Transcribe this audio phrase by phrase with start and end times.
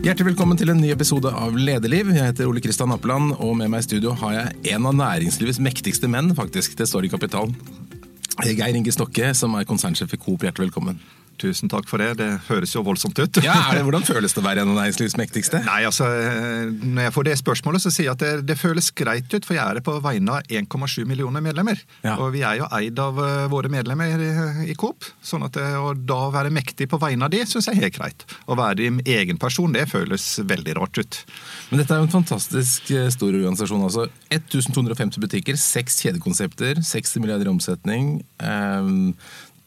[0.00, 2.08] Hjertelig velkommen til en ny episode av Lederliv.
[2.16, 5.60] Jeg heter Ole Kristian Appeland, og med meg i studio har jeg en av næringslivets
[5.60, 6.72] mektigste menn, faktisk.
[6.78, 7.52] Det står i kapitalen.
[8.40, 10.46] Geir Inge Stokke, som er konsernsjef i Coop.
[10.46, 11.02] Hjertelig velkommen.
[11.40, 12.12] Tusen takk for det.
[12.20, 13.40] Det høres jo voldsomt ut.
[13.44, 15.62] Ja, det, Hvordan føles det å være en av næringslivets mektigste?
[15.68, 16.08] Nei, altså,
[16.82, 19.56] Når jeg får det spørsmålet, så sier jeg at det, det føles greit ut, for
[19.56, 21.80] jeg er det på vegne av 1,7 millioner medlemmer.
[22.04, 22.18] Ja.
[22.20, 24.30] Og vi er jo eid av eh, våre medlemmer i,
[24.72, 25.08] i Coop.
[25.24, 27.96] sånn at det, å da være mektig på vegne av de, syns jeg er helt
[27.96, 28.26] greit.
[28.44, 31.20] Å være din egen person, det føles veldig rart ut.
[31.70, 33.86] Men dette er jo en fantastisk eh, stor organisasjon.
[33.88, 38.18] altså 1250 butikker, seks kjedekonsepter, 60 milliarder i omsetning.
[38.42, 38.92] Eh,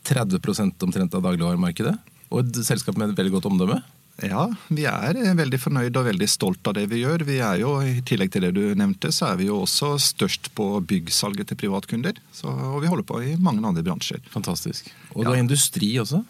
[0.04, 1.98] 30 omtrent av dagligvaremarkedet.
[2.34, 3.82] Og et selskap med et veldig godt omdømme.
[4.22, 7.26] Ja, vi er eh, veldig fornøyd og veldig stolt av det vi gjør.
[7.26, 10.52] Vi er jo, I tillegg til det du nevnte, så er vi jo også størst
[10.58, 12.20] på byggsalget til privatkunder.
[12.36, 14.22] Så, og vi holder på i mange andre bransjer.
[14.34, 14.92] Fantastisk.
[15.16, 16.22] Og du har industri også?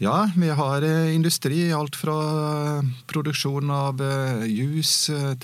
[0.00, 1.68] Ja, vi har eh, industri.
[1.76, 2.16] Alt fra
[2.80, 4.02] eh, produksjon av
[4.50, 4.94] jus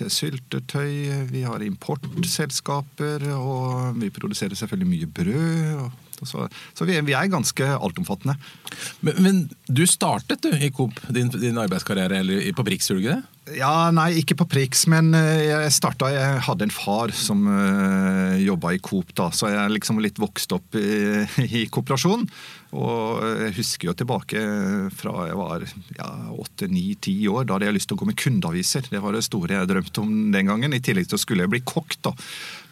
[0.00, 1.30] til syltetøy.
[1.30, 5.84] Vi har importselskaper, og vi produserer selvfølgelig mye brød.
[5.84, 8.36] Og så så vi, vi er ganske altomfattende.
[9.04, 13.06] Men, men du startet du i Coop din, din arbeidskarriere eller på Brix, gjorde du
[13.06, 13.36] ikke det?
[13.54, 18.34] Ja, nei, ikke på Prix, men eh, jeg starta Jeg hadde en far som øh,
[18.42, 22.26] jobba i Coop, da, så jeg er liksom litt vokst opp i, i kooperasjon.
[22.76, 24.42] Og jeg husker jo tilbake
[24.98, 25.62] fra jeg var
[25.94, 27.46] ja, åtte, ni, ti år.
[27.46, 28.90] Da hadde jeg lyst til å gå med kundeaviser.
[28.90, 30.74] Det var det store jeg drømte om den gangen.
[30.74, 32.12] I tillegg til å skulle jeg bli kokk, da.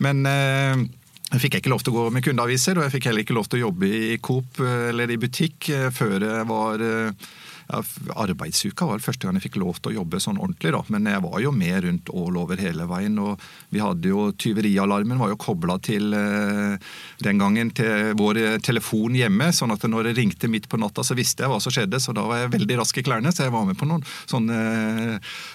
[0.05, 0.85] Men eh,
[1.33, 3.49] jeg fikk ikke lov til å gå med kundeaviser, og jeg fikk heller ikke lov
[3.49, 7.31] til å jobbe i Coop eh, eller i butikk eh, før jeg var eh,
[7.69, 10.83] Arbeidsuka var det første gang jeg fikk lov til å jobbe sånn ordentlig, da.
[10.93, 13.17] Men jeg var jo med rundt all over hele veien.
[13.23, 13.41] Og
[13.73, 16.77] vi hadde jo tyverialarmen var jo kobla til eh,
[17.25, 19.51] den gangen til vår eh, telefon hjemme.
[19.57, 22.01] Sånn at når det ringte midt på natta, så visste jeg hva som skjedde.
[22.03, 23.33] Så da var jeg veldig rask i klærne.
[23.35, 24.61] Så jeg var med på noen sånne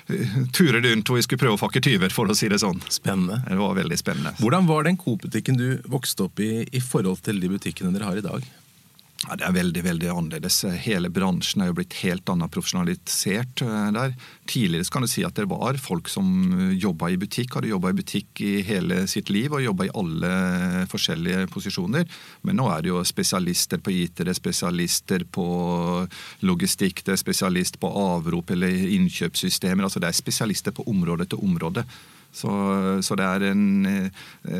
[0.09, 2.81] eh, turer rundt hvor vi skulle prøve å fakke tyver, for å si det sånn.
[2.89, 3.43] Spennende.
[3.45, 4.33] Det var veldig spennende.
[4.41, 8.19] Hvordan var den Coop-butikken du vokste opp i i forhold til de butikkene dere har
[8.19, 8.45] i dag?
[9.27, 10.61] Ja, Det er veldig veldig annerledes.
[10.79, 14.13] Hele bransjen er jo blitt helt annet profesjonalisert eh, der.
[14.47, 16.29] Tidligere kan du si at det var folk som
[16.79, 20.31] jobba i butikk, hadde jobba i butikk i hele sitt liv og jobba i alle
[20.89, 22.07] forskjellige posisjoner.
[22.47, 25.49] Men nå er det jo spesialister på IT, det er spesialister på
[26.47, 29.83] logistikk, det er spesialist på avrop eller innkjøpssystemer.
[29.83, 31.83] altså Det er spesialister på område til område.
[32.31, 32.49] Så,
[33.03, 34.11] så det er en eh,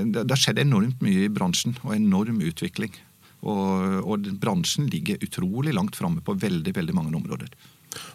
[0.03, 2.91] det har skjedd enormt mye i bransjen, og enorm utvikling.
[3.47, 7.51] Og, og bransjen ligger utrolig langt framme på veldig veldig mange områder.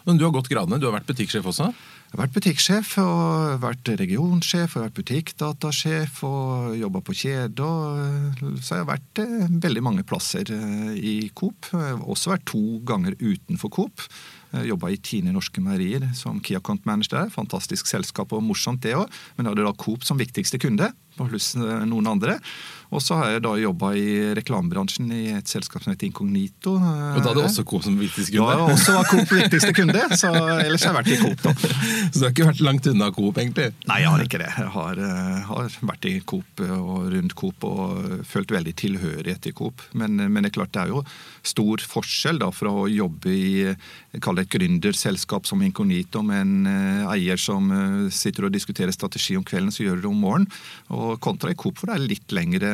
[0.05, 0.79] Men du har gått gradene.
[0.79, 1.67] Du har vært butikksjef også?
[1.71, 7.71] Jeg har vært butikksjef, og vært regionsjef, og vært butikkdatasjef og jobba på kjede.
[8.61, 11.71] Så jeg har vært eh, veldig mange plasser eh, i Coop.
[11.73, 14.07] Jeg har også vært to ganger utenfor Coop.
[14.63, 17.33] Jobba i Tine Norske Meierier som Key Account Manager der.
[17.33, 19.11] Fantastisk selskap og morsomt det òg.
[19.35, 22.37] Men jeg hadde da Coop som viktigste kunde, pluss eh, noen andre.
[22.95, 24.07] Og så har jeg da jobba i
[24.37, 26.75] reklamebransjen i et selskap som heter Incognito.
[26.77, 28.55] Og da hadde du også Coop som viktigste kunde?
[28.55, 31.53] Ja, også var Coop viktigste kunde, så ellers har jeg vært i Coop, da.
[32.05, 33.67] Så du har ikke vært langt unna Coop, egentlig?
[33.89, 34.51] Nei, jeg har ikke det.
[34.61, 39.57] Jeg har, eh, har vært i Coop og rundt Coop og følt veldig tilhørighet til
[39.57, 39.83] Coop.
[39.93, 41.03] Men, men det er klart det er jo
[41.45, 43.51] stor forskjell da fra å jobbe i
[44.23, 48.93] kall det et gründerselskap som Incognito med en eh, eier som eh, sitter og diskuterer
[48.95, 50.49] strategi om kvelden, så gjør det om morgenen,
[50.93, 52.71] og kontra i Coop for det er litt lengre,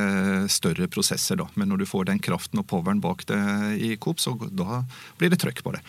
[0.51, 1.39] større prosesser.
[1.41, 1.47] da.
[1.55, 3.41] Men når du får den kraften og poweren bak det
[3.81, 4.83] i Coop, så da
[5.19, 5.83] blir det trøkk på det.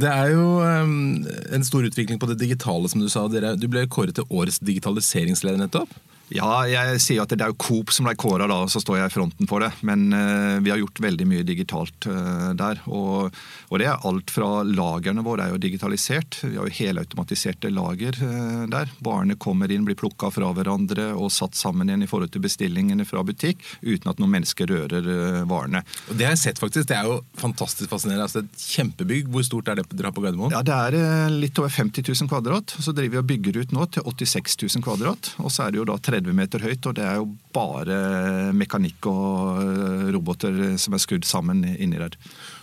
[0.00, 3.26] Det er jo um, en stor utvikling på det digitale, som du sa.
[3.28, 5.92] Du ble kåret til årets digitaliseringsleder nettopp.
[6.30, 9.10] Ja, jeg sier at det er jo Coop som ble kåra, og så står jeg
[9.10, 9.72] i fronten for det.
[9.86, 12.78] Men uh, vi har gjort veldig mye digitalt uh, der.
[12.86, 13.34] Og,
[13.70, 16.38] og det er alt fra lagrene våre er jo digitalisert.
[16.44, 18.92] Vi har jo helautomatiserte lager uh, der.
[19.02, 23.06] Varene kommer inn, blir plukka fra hverandre og satt sammen igjen i forhold til bestillingene
[23.08, 25.10] fra butikk, uten at noen mennesker rører
[25.50, 25.82] varene.
[26.08, 26.86] Og Det har jeg sett, faktisk.
[26.92, 28.28] Det er jo fantastisk fascinerende.
[28.28, 29.26] Altså, et kjempebygg.
[29.34, 30.54] Hvor stort er det dere har på Gardermoen?
[30.54, 32.78] Ja, Det er litt over 50 000 kvadrat.
[32.78, 35.34] Så driver vi og bygger ut nå til 86 000 kvadrat.
[35.42, 39.08] Og så er det jo da 30 meter høyt, og det er jo bare mekanikk
[39.10, 42.16] og eh, roboter som er skrudd sammen inni der.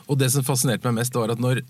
[0.07, 1.63] Og det som fascinerte meg mest, var at når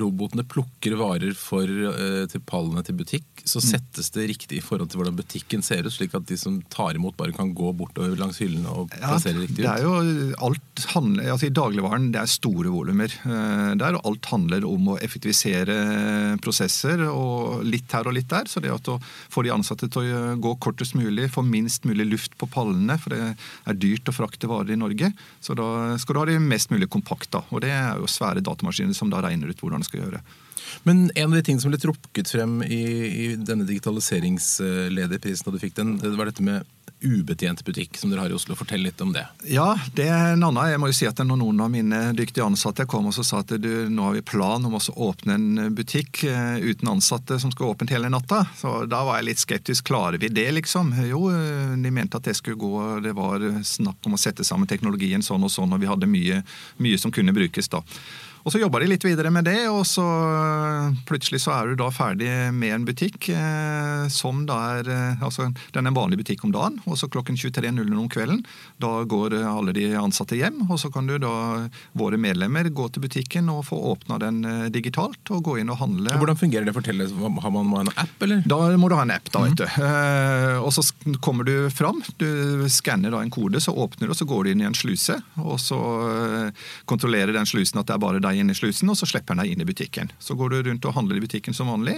[0.00, 4.88] robotene plukker varer for, eh, til pallene til butikk, så settes det riktig i forhold
[4.90, 8.16] til hvordan butikken ser ut, slik at de som tar imot, bare kan gå bortover
[8.16, 9.56] langs hyllene og Ja, riktig ut?
[9.56, 14.24] det er jo alt handler, altså I dagligvaren det er store volumer eh, der, alt
[14.32, 17.02] handler om å effektivisere prosesser.
[17.08, 18.44] og Litt her og litt der.
[18.48, 22.06] Så det at å få de ansatte til å gå kortest mulig, få minst mulig
[22.08, 23.20] luft på pallene, for det
[23.68, 25.12] er dyrt å frakte varer i Norge,
[25.44, 27.30] så da skal du ha de mest mulig kompakt.
[27.30, 30.22] da, og Det er jo svære datamaskiner som da regner ut hvordan det skal gjøre.
[30.82, 35.62] Men en av de tingene som ble trukket frem i, i denne digitaliseringslederprisen da du
[35.62, 36.66] fikk den, det var dette med
[36.98, 38.56] ubetjent butikk som dere har i Oslo.
[38.58, 39.22] Fortell litt om det.
[39.46, 40.70] Ja, det er en annen.
[40.72, 43.54] Jeg må jo si at når noen av mine dyktige ansatte kom og sa at
[43.62, 47.70] du, nå har vi plan om å åpne en butikk eh, uten ansatte som skal
[47.70, 49.86] åpent hele natta, så da var jeg litt skeptisk.
[49.88, 50.90] Klarer vi det, liksom?
[51.06, 53.00] Jo, eh, de mente at det skulle gå.
[53.04, 56.42] Det var snakk om å sette sammen teknologien sånn og sånn, og vi hadde mye,
[56.82, 57.84] mye som kunne brukes da.
[58.44, 60.04] Og Så jobba de litt videre med det, og så
[61.08, 65.48] plutselig så er du da ferdig med en butikk eh, som da er eh, altså
[65.74, 68.42] Den er en vanlig butikk om dagen, og så klokken 23.00 om kvelden.
[68.82, 71.32] Da går alle de ansatte hjem, og så kan du da,
[71.98, 75.80] våre medlemmer, gå til butikken og få åpna den eh, digitalt og gå inn og
[75.82, 76.16] handle.
[76.18, 76.76] Hvordan fungerer det?
[76.76, 78.42] Fortell, Har man en app, eller?
[78.48, 79.66] Da må du ha en app, da, vet du.
[79.66, 79.86] Mm.
[79.88, 80.84] Eh, og så
[81.24, 84.52] kommer du fram, du skanner da en kode, så åpner du, og så går du
[84.52, 88.27] inn i en sluse, og så eh, kontrollerer den slusen at det er bare deg
[88.36, 90.10] inn i slusen, og så slipper han deg inn i butikken.
[90.20, 91.96] Så går du rundt og handler i butikken som vanlig,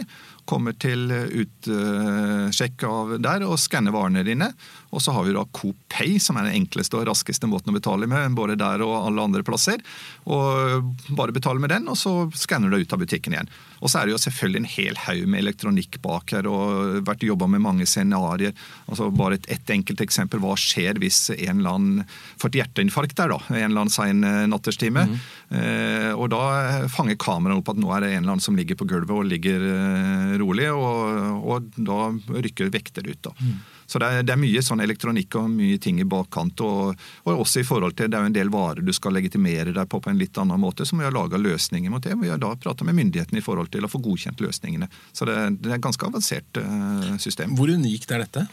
[0.51, 4.53] kommer til utsjekk av der og skanner varene dine.
[4.95, 7.79] Og så har vi da Coop Pay, som er den enkleste og raskeste måten å
[7.79, 9.83] betale med, både der og alle andre plasser.
[10.31, 13.53] Og bare betale med den, og så skanner du deg ut av butikken igjen.
[13.81, 17.25] Og så er det jo selvfølgelig en hel haug med elektronikk bak her, og vært
[17.25, 18.55] jobba med mange scenarioer.
[18.91, 20.43] Altså bare et, et, enkelt eksempel.
[20.43, 23.41] Hva skjer hvis en eller annen får et hjerteinfarkt der, da?
[23.51, 25.07] En eller annen sein eh, natterstime.
[25.09, 25.19] Mm.
[25.61, 26.45] Eh, og da
[26.93, 29.29] fanger kameraet opp at nå er det en eller annen som ligger på gulvet og
[29.31, 33.23] ligger eh, rolig, og, og da rykker vekter ut.
[33.31, 33.37] da.
[33.41, 33.61] Mm.
[33.91, 36.63] Så det er, det er, mye sånn elektronikk og mye ting i bakkant.
[36.63, 39.75] Og, og, også i forhold til det er jo en del varer du skal legitimere
[39.75, 42.15] deg på på en litt annen måte, så må vi ha laga løsninger mot det.
[42.23, 44.87] Vi har da prata med myndighetene i forhold til å få godkjent løsningene.
[45.13, 47.57] Så det, det er et ganske avansert uh, system.
[47.59, 48.47] Hvor unikt er dette?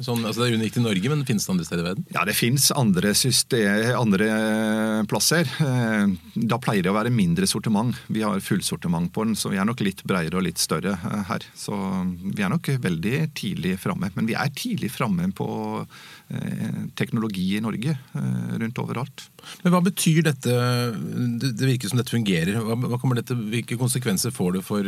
[0.00, 2.04] Sånn, altså det er unikt i Norge, men finnes det andre steder i verden?
[2.14, 3.12] Ja, Det finnes andre,
[4.00, 5.44] andre, eh, plasser.
[5.60, 7.94] Eh, da pleier det å være mindre sortiment.
[8.08, 11.24] Vi har fullsortiment på den, så vi er nok litt bredere og litt større eh,
[11.28, 11.44] her.
[11.54, 11.76] Så
[12.24, 14.10] vi er nok veldig tidlig framme.
[14.16, 15.50] Men vi er tidlig framme på
[16.94, 19.24] teknologi i Norge, rundt overalt.
[19.64, 20.52] Men hva betyr dette?
[21.42, 22.60] Det virker som dette fungerer.
[22.62, 24.86] Hva dette, hvilke konsekvenser får det for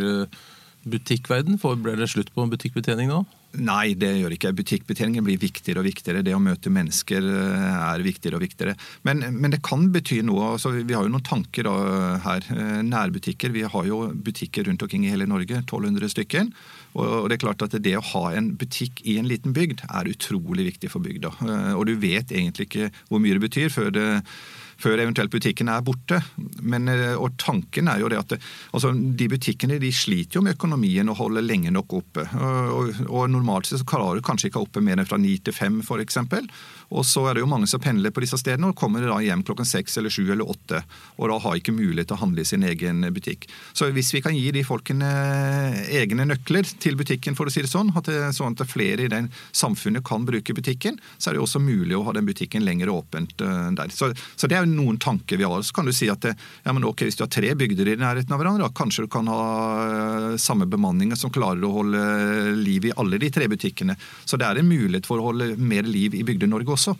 [0.85, 1.61] butikkverden?
[1.83, 3.23] Blir det slutt på butikkbetjening nå?
[3.53, 4.55] Nei, det gjør ikke.
[4.57, 6.23] Butikkbetjeningen blir viktigere og viktigere.
[6.25, 8.73] Det å møte mennesker eh, er viktigere og viktigere.
[9.05, 10.55] Men, men det kan bety noe.
[10.55, 11.75] Altså, vi har jo noen tanker da,
[12.25, 12.49] her.
[12.49, 13.53] Eh, nærbutikker.
[13.53, 15.61] Vi har jo butikker rundt omkring i hele Norge.
[15.67, 16.49] 1200 stykker.
[16.97, 20.09] Og det er klart at det å ha en butikk i en liten bygd er
[20.09, 21.37] utrolig viktig for bygda.
[21.45, 24.09] Eh, og du vet egentlig ikke hvor mye det betyr før det
[24.83, 26.21] før eventuelt butikken er borte.
[26.63, 28.41] Men, eh, og tanken er jo det at det,
[28.73, 32.27] altså, de butikkene de sliter jo med økonomien og holder lenge nok oppe.
[32.39, 35.57] Og, og, og normalt så klarer du kanskje ikke oppe mer enn fra ni til
[35.57, 36.19] fem f.eks.
[36.93, 39.45] Og så er det jo mange som pendler på disse stedene og kommer da hjem
[39.47, 40.83] klokken seks eller sju eller åtte.
[41.19, 43.49] Og da har ikke mulighet til å handle i sin egen butikk.
[43.73, 45.09] Så hvis vi kan gi de folkene
[45.89, 49.13] egne nøkler til butikken, for å si det sånn, at det, sånn at flere i
[49.13, 52.93] den samfunnet kan bruke butikken, så er det også mulig å ha den butikken lenger
[52.93, 53.93] åpent uh, der.
[53.95, 55.65] Så, så, det er jo noen tanker vi har.
[55.65, 57.99] Så kan du si at det, ja, men ok, hvis du har tre bygder i
[58.01, 62.03] nærheten av hverandre, kanskje du kan ha samme bemanninger som klarer å holde
[62.61, 63.97] liv i alle de tre butikkene.
[64.29, 66.97] Så det er en mulighet for å holde mer liv i Bygde-Norge også også.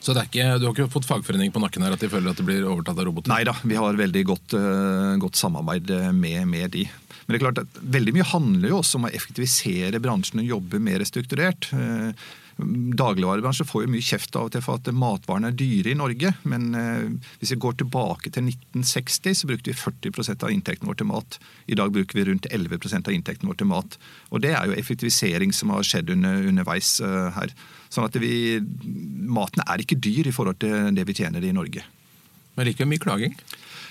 [0.00, 2.46] Så ikke, du har ikke fått fagforening på nakken her at de føler at det
[2.46, 3.28] blir overtatt av roboter?
[3.32, 6.86] Nei da, vi har veldig godt, uh, godt samarbeid eh, med, med, de.
[7.24, 10.54] Men det er klart at veldig mye handler jo også om å effektivisere bransjen og
[10.54, 11.68] jobbe mer strukturert.
[11.74, 12.14] Uh,
[12.60, 16.32] Dagligvarebransjen får jo mye kjeft av og til for at matvarene er dyre i Norge.
[16.50, 21.00] Men eh, hvis vi går tilbake til 1960, så brukte vi 40 av inntekten vår
[21.00, 21.38] til mat.
[21.70, 23.96] I dag bruker vi rundt 11 av inntekten vår til mat.
[24.30, 27.54] Og det er jo effektivisering som har skjedd under, underveis her.
[27.90, 28.60] Sånn at vi,
[29.30, 31.82] Maten er ikke dyr i forhold til det vi tjener i Norge.
[32.54, 33.34] Men likevel mye klaging?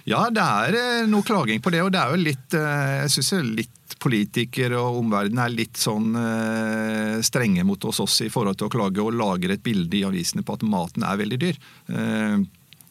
[0.08, 1.84] Ja, det er eh, noe klaging på det.
[1.86, 6.14] Og det er jo litt, eh, jeg synes litt politikere og omverdenen er litt sånn
[6.16, 10.06] eh, strenge mot oss også i forhold til å klage og lager et bilde i
[10.08, 11.60] avisene på at maten er veldig dyr.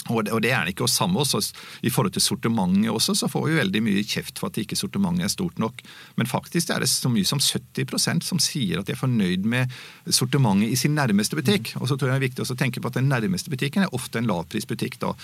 [0.08, 0.86] Og det, er den ikke.
[0.86, 1.40] Og samme også
[1.82, 5.26] i forhold til sortimentet også, så får vi veldig mye kjeft for at ikke sortimentet
[5.26, 5.82] er stort nok.
[6.16, 9.74] Men faktisk er det så mye som 70% som sier at de er fornøyd med
[10.06, 11.74] sortimentet i sin nærmeste butikk.
[11.80, 13.94] Og så tror jeg det er viktig å tenke på at den nærmeste butikken er
[13.96, 14.98] ofte en lavprisbutikk.
[15.04, 15.14] da.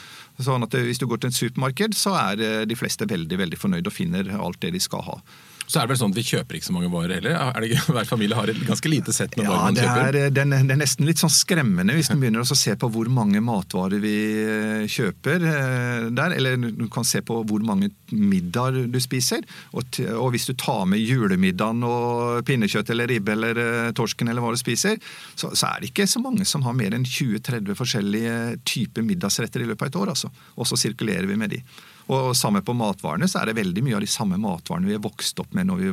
[0.40, 3.58] Sånn at Hvis du går til et supermarked, så er eh, de fleste veldig veldig
[3.58, 5.20] fornøyd og finner alt det de skal ha.
[5.66, 7.36] Så er det vel sånn at Vi kjøper ikke så mange varer heller?
[7.40, 9.84] Er det ikke, Hver familie har et ganske lite sett med ja, varer man det
[9.84, 10.02] kjøper?
[10.04, 12.90] Er, det, er, det er nesten litt sånn skremmende hvis du begynner å se på
[12.94, 16.36] hvor mange matvarer vi eh, kjøper eh, der.
[16.36, 19.44] Eller du kan se på hvor mange middager du spiser.
[19.72, 24.44] Og, og hvis du tar med julemiddagen og pinnekjøtt eller ribbe eller eh, torsken eller
[24.44, 25.00] hva du spiser,
[25.34, 29.64] så, så, er det ikke så mange som har mer enn 20-30 forskjellige typer middagsretter
[29.64, 30.14] i løpet av et år.
[30.14, 30.32] Altså.
[30.58, 31.64] Og så sirkulerer vi med de.
[32.12, 35.04] Og samme på matvarene, så er det veldig mye av de samme matvarene vi er
[35.04, 35.92] vokst opp med når vi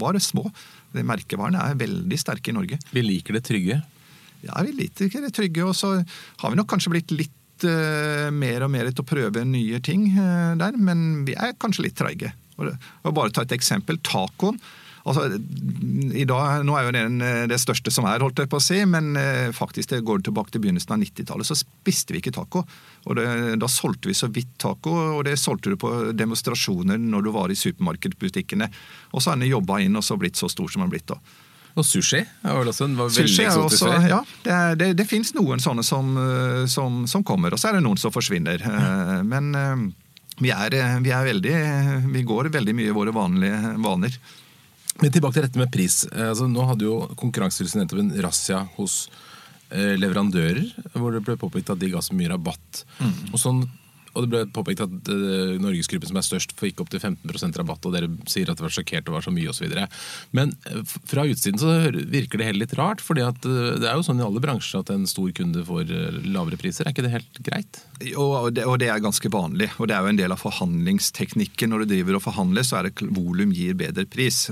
[0.00, 0.48] var små.
[0.92, 2.80] De merkevarene er veldig sterke i Norge.
[2.90, 3.78] Vi liker det trygge?
[4.42, 5.64] Ja, vi liker det trygge.
[5.68, 9.46] Og så har vi nok kanskje blitt litt uh, mer og mer til å prøve
[9.46, 12.34] nye ting uh, der, men vi er kanskje litt treige.
[12.58, 14.02] Og bare ta et eksempel.
[14.02, 14.58] Tacoen.
[15.02, 15.26] Altså,
[16.14, 18.78] i dag, Nå er jo det det største som er, holdt jeg på å si,
[18.86, 22.62] men eh, faktisk det går tilbake til begynnelsen av 90-tallet, så spiste vi ikke taco.
[23.02, 23.26] Og det,
[23.58, 27.50] Da solgte vi så vidt taco, og det solgte du på demonstrasjoner når du var
[27.50, 28.68] i supermarkedbutikkene.
[29.12, 31.08] Og så har den jobba inn og så blitt så stor som den har blitt.
[31.10, 31.18] da.
[31.72, 35.32] Og sushi er vel også en var veldig eksotisk også, Ja, det, det, det fins
[35.32, 38.60] noen sånne som, eh, som, som, kommer, og så er det noen som forsvinner.
[38.60, 39.50] Eh, men
[40.42, 41.56] vi er, vi er, veldig
[42.12, 44.20] Vi går veldig mye i våre vanlige vaner.
[45.00, 46.02] Men tilbake til dette med pris.
[46.12, 49.28] Eh, altså, nå hadde jo Konkurransetilsynet nettopp en razzia hos eh,
[49.72, 50.66] leverandører,
[50.98, 52.82] hvor det ble påpekt at de ga så mye rabatt.
[53.00, 53.14] Mm.
[53.32, 53.62] Og sånn
[54.12, 57.88] og det ble påpekt at uh, Norgesgruppen som er størst, fikk opp til 15% rabatt,
[57.88, 59.72] og dere sier at det var sjokkert og var så mye osv.
[60.36, 64.06] Men uh, fra utsiden så virker det heller litt rart, for uh, det er jo
[64.06, 65.92] sånn i alle bransjer at en stor kunde får
[66.26, 66.86] lavere priser.
[66.86, 67.82] Er ikke det helt greit?
[68.18, 69.70] Og det, og det, er ganske vanlig.
[69.78, 71.70] Og det er jo en del av forhandlingsteknikken.
[71.72, 74.44] Når du driver og forhandler, så er det volum gir bedre pris.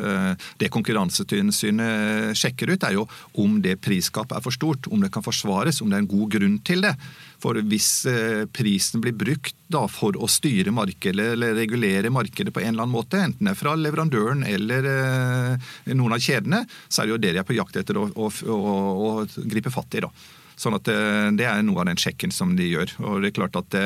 [0.61, 3.09] Det Konkurransetilsynet sjekker ut, er jo
[3.43, 6.31] om det prisgapet er for stort, om det kan forsvares, om det er en god
[6.37, 6.95] grunn til det.
[7.41, 12.63] For hvis eh, prisen blir brukt da, for å styre markedet eller regulere markedet på
[12.63, 17.03] en eller annen måte, enten det er fra leverandøren eller eh, noen av kjedene, så
[17.03, 18.61] er det jo det de er på jakt etter å, å, å,
[19.07, 19.15] å
[19.49, 20.05] gripe fatt i.
[20.05, 20.13] da.
[20.61, 22.93] Sånn at eh, Det er noe av den sjekken som de gjør.
[23.09, 23.79] Og det er klart at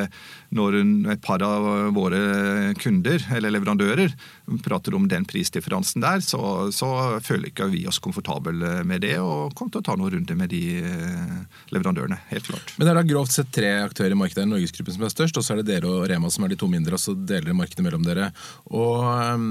[0.55, 0.81] Når
[1.15, 4.17] et par av våre kunder eller leverandører
[4.65, 6.89] prater om den prisdifferansen der, så, så
[7.25, 10.53] føler ikke vi oss komfortable med det, og kommer til å ta noen runder med
[10.53, 11.39] de eh,
[11.75, 12.19] leverandørene.
[12.31, 12.75] helt klart.
[12.77, 14.47] Men Det er da grovt sett tre aktører i markedet.
[14.49, 16.69] Norgesgruppen som er størst, og så er det dere og Rema som er de to
[16.71, 18.31] mindre, og så deler markedet mellom dere.
[18.73, 19.51] Og um,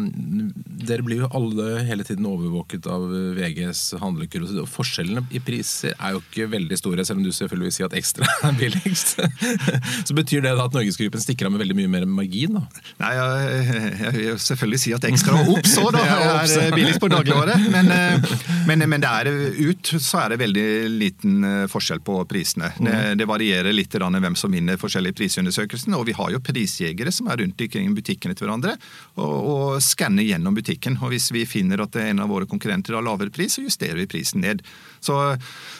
[0.84, 3.06] Dere blir jo alle hele tiden overvåket av
[3.38, 4.66] VGs handlekurve.
[4.70, 7.06] Forskjellene i priser er jo ikke veldig store.
[7.06, 9.16] selv om du selvfølgelig vil si at ekstra er billigst.
[10.08, 12.60] Så betyr det da at Norgesgruppen stikker av med veldig mye mer margin?
[12.60, 12.84] da?
[13.02, 16.04] Nei, jeg, jeg jeg selvfølgelig si at ekstra opp så da
[16.44, 17.56] er billigst på dagligvare.
[17.74, 18.34] Men, eh,
[18.68, 19.30] men, men, det er
[19.70, 22.72] ut så er det veldig liten eh, forskjell på prisene.
[22.78, 23.20] Det, mm.
[23.20, 25.98] det varierer litt hvem som vinner forskjellige prisundersøkelsene.
[26.00, 28.76] Og vi har jo prisjegere som er rundt omkring butikkene til hverandre
[29.16, 30.98] og, og skanner gjennom butikken.
[31.02, 34.10] Og hvis vi finner at en av våre konkurrenter har lavere pris, så justerer vi
[34.18, 34.64] prisen ned.
[35.04, 35.18] Så,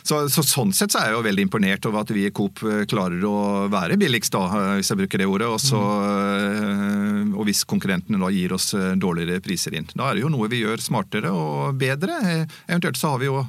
[0.04, 2.64] så, så sånn sett så er jeg jo veldig imponert over at vi i Coop
[2.68, 3.36] eh, klarer å
[3.72, 5.52] være billigst, da, eh, hvis jeg bruker det ordet.
[5.54, 7.32] Også, mm.
[7.38, 9.88] Og hvis konkurrentene da gir oss dårligere priser inn.
[9.94, 12.20] Da er det jo noe vi gjør smartere og bedre.
[12.68, 13.42] Eventuelt så har vi jo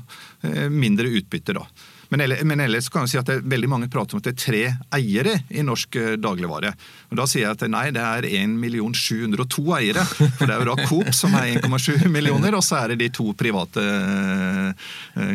[0.73, 1.67] mindre utbytte, da.
[2.15, 4.43] Men ellers kan jeg si at det er veldig mange prater om at det er
[4.45, 4.63] tre
[4.99, 6.75] eiere i norsk dagligvare.
[7.11, 8.57] Og Da sier jeg at nei, det er 1
[8.95, 10.05] 702 eiere.
[10.39, 13.11] For det er jo da Coop som er 1,7 millioner, og så er det de
[13.15, 13.85] to private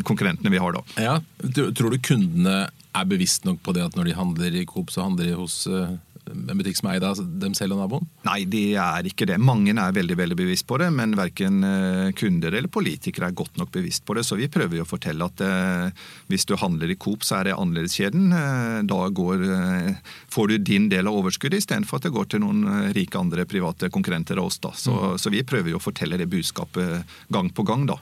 [0.07, 0.83] konkurrentene vi har da.
[0.99, 1.17] Ja,
[1.49, 5.05] Tror du kundene er bevisst nok på det at når de handler i Coop, så
[5.05, 5.91] handler de hos eh,
[6.29, 8.07] en butikk som er eid av dem selv og naboen?
[8.27, 9.39] Nei, de er ikke det.
[9.41, 13.59] Mange er veldig veldig bevisst på det, men verken eh, kunder eller politikere er godt
[13.59, 14.25] nok bevisst på det.
[14.27, 17.49] Så vi prøver jo å fortelle at eh, hvis du handler i Coop, så er
[17.49, 18.29] det annerledeskjeden.
[18.35, 22.45] Eh, da går, eh, får du din del av overskuddet istedenfor at det går til
[22.45, 24.61] noen eh, rike andre private konkurrenter av oss.
[24.63, 24.73] Da.
[24.77, 25.19] Så, mm.
[25.21, 27.89] så vi prøver jo å fortelle det budskapet gang på gang.
[27.89, 27.99] da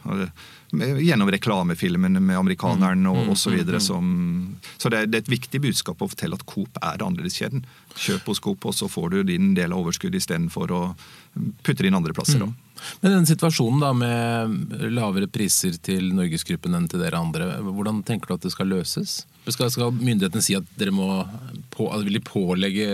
[0.72, 3.54] gjennom reklamefilmene med amerikaneren og mm, osv.
[3.64, 6.80] Mm, så, mm, så det er, det er, et viktig budskap å fortelle at Coop
[6.82, 7.64] er annerledeskjeden.
[7.96, 10.82] Kjøp hos Coop, og så får du din del av overskuddet istedenfor å
[11.64, 12.44] putte det inn andre plasser.
[12.44, 12.56] Mm.
[13.02, 18.30] Men den situasjonen da med lavere priser til Norgesgruppen enn til dere andre, hvordan tenker
[18.30, 19.24] du at det skal løses?
[19.48, 21.08] Skal, skal myndighetene si at dere må
[21.74, 22.88] på, vil de pålegge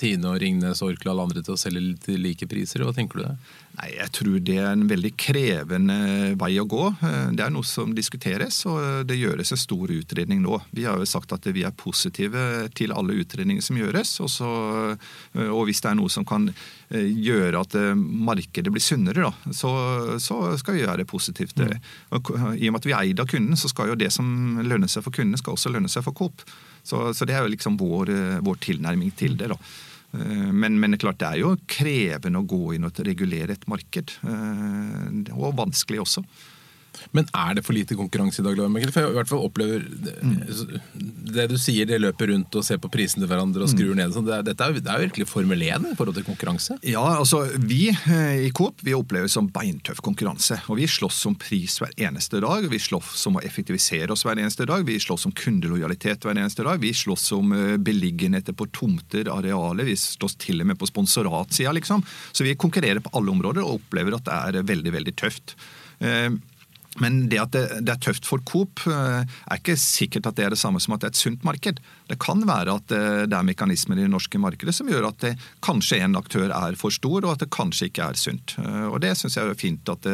[0.00, 2.86] Tine og Ringnes Orkla og alle andre til å selge til like priser?
[2.86, 3.58] Hva tenker du der?
[3.78, 5.96] Nei, Jeg tror det er en veldig krevende
[6.40, 6.88] vei å gå.
[7.36, 10.58] Det er noe som diskuteres, og det gjøres en stor utredning nå.
[10.74, 14.16] Vi har jo sagt at vi er positive til alle utredninger som gjøres.
[14.24, 14.50] Og, så,
[15.46, 19.54] og hvis det er noe som kan eh, gjøre at eh, markedet blir sunnere, da,
[19.54, 19.70] så,
[20.18, 21.78] så, skal vi være positive til det.
[22.16, 24.58] Og I og med at vi er eid av kunden, så skal jo det som
[24.66, 26.42] lønner seg for kundene, skal også lønne seg for Coop.
[26.82, 28.10] Så, så det er jo liksom vår,
[28.42, 29.52] vår tilnærming til det.
[29.54, 29.60] da.
[30.12, 33.56] Eh, men, men, det er klart det er jo krevende å gå inn og regulere
[33.56, 34.16] et marked.
[34.26, 36.24] Eh, og vanskelig også.
[37.16, 38.94] Men er det for lite konkurranse i dagligvaremarkedet?
[38.94, 39.84] For jeg i hvert fall opplever
[41.30, 44.14] Det du sier, det løper rundt og ser på prisene til hverandre og skrur ned.
[44.14, 46.76] Sånn, det, er, dette er, det er virkelig Formel 1 i forhold til konkurranse.
[46.86, 50.60] Ja, altså Vi eh, i Coop vi opplever som beintøff konkurranse.
[50.68, 52.66] og Vi slåss om pris hver eneste dag.
[52.70, 54.84] Vi slåss om å effektivisere oss hver eneste dag.
[54.86, 56.80] Vi slåss om kundelojalitet hver eneste dag.
[56.82, 59.88] Vi slåss om eh, beliggenheter på tomter, arealer.
[59.88, 62.04] Vi slåss til og med på sponsoratsida, liksom.
[62.32, 65.56] Så vi konkurrerer på alle områder og opplever at det er veldig, veldig tøft.
[66.98, 70.46] Men det at det, det er tøft for Coop, eh, er ikke sikkert at det
[70.48, 71.78] er det samme som at det er et sunt marked.
[72.10, 75.20] Det kan være at eh, det er mekanismer i det norske markedet som gjør at
[75.22, 75.32] det,
[75.62, 78.56] kanskje en aktør er for stor, og at det kanskje ikke er sunt.
[78.58, 80.08] Eh, Og Det syns jeg er fint at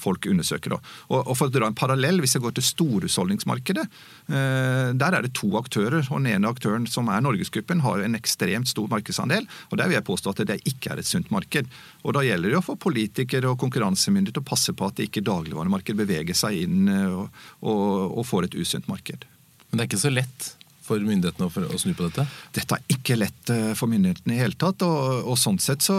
[0.00, 0.74] folk undersøker.
[0.74, 3.84] Og, og For å dra en parallell, hvis jeg går til storhusholdningsmarkedet,
[4.26, 6.02] der er det to aktører.
[6.10, 9.46] og Den ene aktøren, som er Norgesgruppen, har en ekstremt stor markedsandel.
[9.70, 11.70] og Der vil jeg påstå at det ikke er et sunt marked.
[12.06, 15.98] Og Da gjelder det jo for politikere og konkurransemyndigheter å passe på at ikke dagligvaremarkedet
[15.98, 19.26] beveger seg inn eh, og, og, og får et usunt marked.
[19.66, 20.52] Men det er ikke så lett
[20.86, 22.26] for myndighetene for, å snu på dette?
[22.56, 24.84] Dette er ikke lett eh, for myndighetene i hele tatt.
[24.86, 25.98] Og, og sånn sett så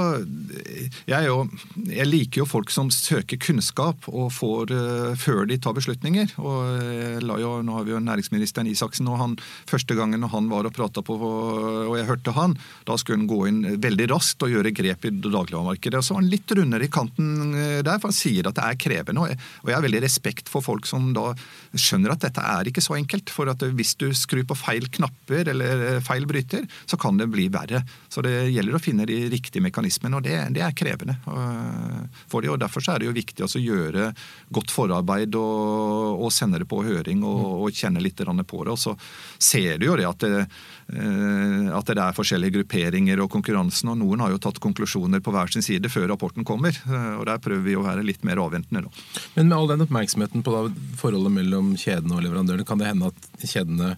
[1.07, 1.43] jeg, jo,
[1.91, 6.33] jeg liker jo folk som søker kunnskap og får uh, før de tar beslutninger.
[6.41, 9.35] Og la jo, Nå har vi jo næringsministeren Isaksen, og han,
[9.69, 12.55] første gangen han var og prata på, og jeg hørte han,
[12.87, 16.03] da skulle han gå inn veldig raskt og gjøre grep i dagligvaremarkedet.
[16.03, 18.79] Så var han litt rundere i kanten eh, der, for han sier at det er
[18.81, 19.23] krevende.
[19.23, 21.31] Og jeg, og jeg har veldig respekt for folk som da
[21.73, 23.33] skjønner at dette er ikke så enkelt.
[23.33, 27.29] For at hvis du skrur på feil knapper eller eh, feil bryter, så kan det
[27.33, 27.81] bli verre.
[28.09, 32.45] Så det gjelder å finne de riktige mekanismene, og det, det er krevende eh, for
[32.45, 34.09] de, og Derfor så er det jo viktig å gjøre
[34.53, 38.73] godt forarbeid og, og sende det på høring og, og kjenne litt på det.
[38.73, 38.95] Og så
[39.37, 40.45] ser du jo det at det,
[40.93, 45.33] eh, at det er forskjellige grupperinger og konkurransen, og noen har jo tatt konklusjoner på
[45.35, 46.75] hver sin side før rapporten kommer.
[47.17, 48.91] og Der prøver vi å være litt mer avventende Da.
[49.35, 50.63] Men med all den oppmerksomheten på da,
[50.99, 53.95] forholdet mellom kjedene og leverandørene, kan det hende at kjedene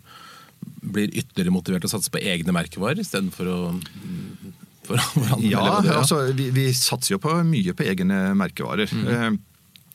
[0.79, 3.59] blir ytterligere motivert til å satse på egne merkevarer istedenfor å
[4.89, 5.67] for, for andre Ja,
[5.99, 8.89] altså vi, vi satser jo på mye på egne merkevarer.
[8.89, 9.39] Mm.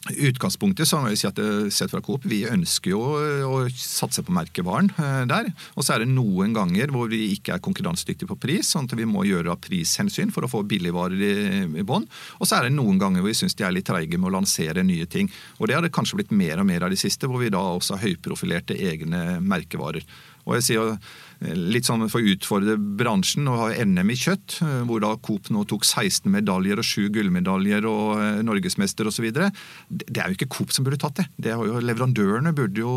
[0.04, 3.62] Utgangspunktet så må jeg si at eh, sett fra Coop, vi ønsker jo eh, å
[3.73, 4.90] satse på merkevaren
[5.30, 5.49] der.
[5.78, 8.92] Og så er det noen ganger hvor vi ikke er konkurransedyktige på pris, sånn at
[8.99, 11.33] vi må gjøre av prishensyn for å få billigvarer i,
[11.80, 12.04] i bånn.
[12.37, 14.35] Og så er det noen ganger hvor vi syns de er litt treige med å
[14.37, 15.33] lansere nye ting.
[15.56, 17.65] Og det har det kanskje blitt mer og mer av de siste, hvor vi da
[17.73, 20.04] også har høyprofilerte egne merkevarer.
[20.45, 24.59] Og jeg sier eh, litt sånn for å utfordre bransjen og ha NM i kjøtt,
[24.65, 29.30] eh, hvor da Coop nå tok 16 medaljer og 7 gullmedaljer og eh, norgesmester osv.
[29.33, 31.28] Det er jo ikke Coop som burde tatt det.
[31.47, 32.95] det jo, leverandørene burde jo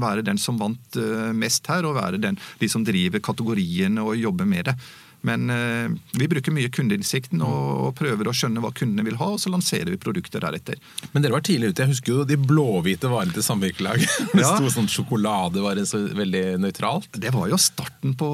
[0.00, 0.98] være den som vant
[1.36, 4.76] mest her, og være den, de som driver kategoriene og jobber med det.
[5.24, 5.88] Men eh,
[6.20, 9.48] vi bruker mye kundeinnsikten og, og prøver å skjønne hva kundene vil ha, og så
[9.52, 10.76] lanserer vi produkter deretter.
[11.14, 11.86] Men dere var tidlig ute.
[11.86, 14.04] Jeg husker jo de blåhvite varene til samvirkelag.
[14.34, 14.52] Det Ja.
[14.58, 17.08] sto sånn sjokoladevare så veldig nøytralt.
[17.24, 18.28] Det var jo starten på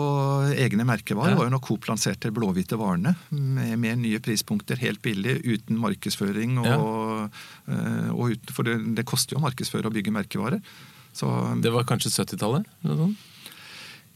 [0.58, 1.30] egne merkevarer.
[1.30, 1.36] Ja.
[1.36, 5.78] Det var jo når Coop lanserte blåhvite varene med, med nye prispunkter, helt billig, uten
[5.80, 6.58] markedsføring.
[6.64, 8.10] Og, ja.
[8.10, 10.62] og uten, for det, det koster jo å markedsføre og bygge merkevarer.
[11.14, 11.26] Så
[11.62, 12.66] Det var kanskje 70-tallet?
[12.84, 13.26] eller noe sånt?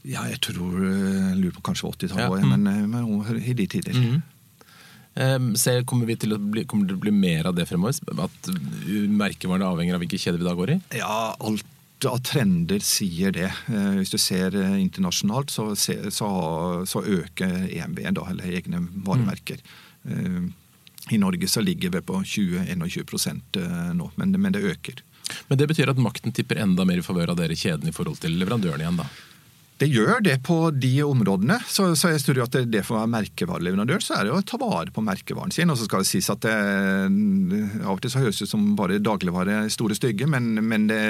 [0.05, 2.53] Ja, jeg tror jeg lurer på kanskje 80-tallet, Ja.
[2.55, 3.97] men, eh, men i de tider.
[3.97, 4.23] Mm.
[5.15, 7.69] Eh, ser, kommer, vi til å bli, kommer det til å bli mer av det
[7.71, 7.95] fremover?
[8.19, 10.81] At uh, merkevarene avhenger av hvilke kjeder vi da går i?
[10.99, 11.71] Ja, alt
[12.05, 13.51] av trender sier det.
[13.71, 16.29] Eh, Hvis du ser eh, internasjonalt, så, så,
[16.85, 19.63] så øker EMV, da, eller egne varemerker.
[20.05, 20.53] Mm.
[21.13, 25.03] I Norge så ligger vi på 20-21 eh, nå, men, men det øker.
[25.49, 28.21] Men det betyr at makten tipper enda mer i favør av dere kjeden i forhold
[28.21, 29.09] til leverandørene igjen, da?
[29.75, 31.57] Det gjør det på de områdene.
[31.67, 34.43] Så, så jeg tror at det, det for å være merkevareleverandør, så er det å
[34.47, 35.73] ta vare på merkevaren sin.
[35.73, 36.53] Og så skal det sies at det,
[37.83, 41.01] av og til så høres det ut som bare dagligvare store stygge, men, men det,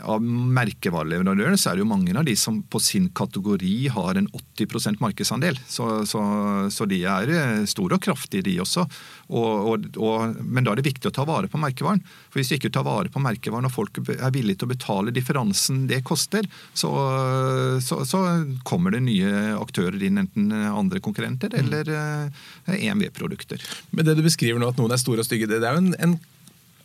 [0.00, 4.30] av merkevareleverandørene så er det jo mange av de som på sin kategori har en
[4.32, 5.60] 80% markedsandel.
[5.68, 6.24] Så, så,
[6.72, 8.86] så de er eh, store og kraftige, de også.
[9.28, 12.00] Og, og, og, men da er det viktig å ta vare på merkevaren.
[12.32, 15.12] For hvis du ikke tar vare på merkevaren og folk er villige til å betale
[15.12, 16.90] differansen det koster, så,
[17.84, 18.22] så, så
[18.68, 23.62] kommer det nye aktører inn, enten andre konkurrenter eller eh, EMV-produkter.
[23.90, 25.86] Men det du beskriver nå, at noen er store og stygge, det, det er jo
[25.86, 26.18] en, en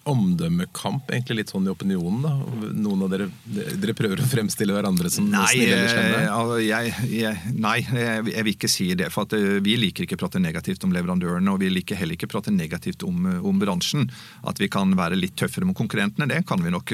[0.10, 2.24] omdømmekamp, egentlig litt sånn i opinionen.
[2.26, 2.72] da.
[2.76, 6.18] Noen av dere, dere prøver å fremstille hverandre som snille eller slemme.
[6.18, 9.08] eh, altså, jeg, jeg, nei, jeg, jeg vil ikke si det.
[9.14, 12.18] For at eh, vi liker ikke å prate negativt om leverandørene, og vi liker heller
[12.18, 14.10] ikke å prate negativt om, eh, om bransjen.
[14.50, 16.94] At vi kan være litt tøffere mot konkurrentene, det kan vi nok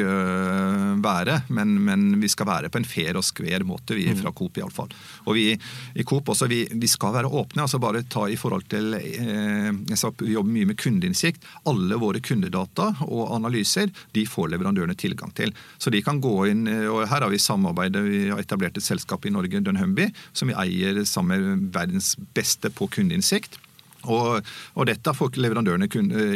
[1.02, 1.40] være.
[1.56, 4.92] Men, men vi skal være på en fair og skver måte, vi fra Coop iallfall.
[5.26, 7.66] Og vi i Coop også, vi, vi skal være åpne.
[7.66, 11.46] altså Bare ta i forhold til Jeg sa, vi jobber mye med kundeinnsikt.
[11.70, 15.54] Alle våre kundedata og analyser, de får leverandørene tilgang til.
[15.78, 19.26] Så de kan gå inn, og Her har vi samarbeidet, vi har etablert et selskap
[19.26, 23.60] i Norge, Dunhumby, som vi eier sammen med verdens beste på kundeinnsikt.
[24.08, 25.90] Og, og, Dette får leverandørene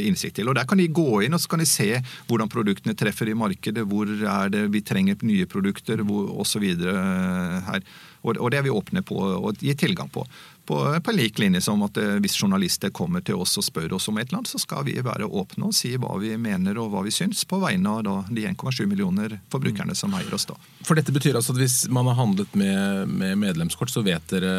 [0.03, 0.49] innsikt til.
[0.49, 1.89] og Der kan de gå inn og så kan de se
[2.27, 6.65] hvordan produktene treffer i markedet, hvor er det vi trenger nye produkter osv.
[6.83, 7.85] her.
[8.23, 10.25] Og, og Det er vi åpne på og gir tilgang på
[10.65, 14.07] på, på lik linje som at eh, hvis journalister kommer til oss og spør oss
[14.07, 16.93] om et eller annet, så skal vi være åpne og si hva vi mener og
[16.93, 20.47] hva vi syns, på vegne av da, de 1,7 millioner forbrukerne som eier oss.
[20.47, 20.55] da.
[20.87, 24.53] For dette betyr altså at hvis man har handlet med, med medlemskort, så vet dere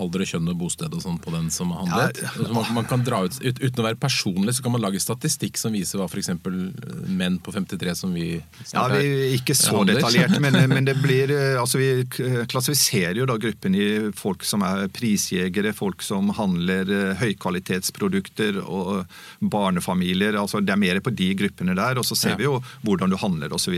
[0.00, 2.22] alder, kjønn og bosted og sånn på den som har handlet?
[2.24, 2.48] Ja, ja.
[2.56, 5.60] man, man, kan dra ut, ut, Uten å være personlig, så kan man lage statistikk
[5.60, 6.32] som viser hva f.eks.
[7.08, 11.32] menn på 53 som vi er Ja, vi, Ikke så detaljert, men, men, det blir
[11.34, 11.90] eh, altså Vi
[12.48, 18.60] klassifiserer jo da gruppen i folk som er prisgitt prisjegere, folk som handler eh, høykvalitetsprodukter
[18.62, 19.06] og
[19.40, 20.38] barnefamilier.
[20.38, 21.98] altså Det er mer på de gruppene der.
[21.98, 22.36] og Så ser ja.
[22.36, 23.74] vi jo hvordan du handler osv.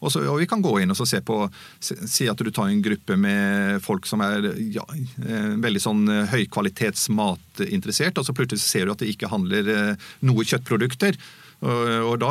[0.00, 1.44] Og, så, og vi kan gå inn og se på
[1.80, 6.26] Si at du tar en gruppe med folk som er ja, eh, veldig sånn eh,
[6.32, 11.18] høykvalitetsmatinteressert, og så plutselig ser du at det ikke handler noe kjøttprodukter.
[11.64, 12.30] Og, da,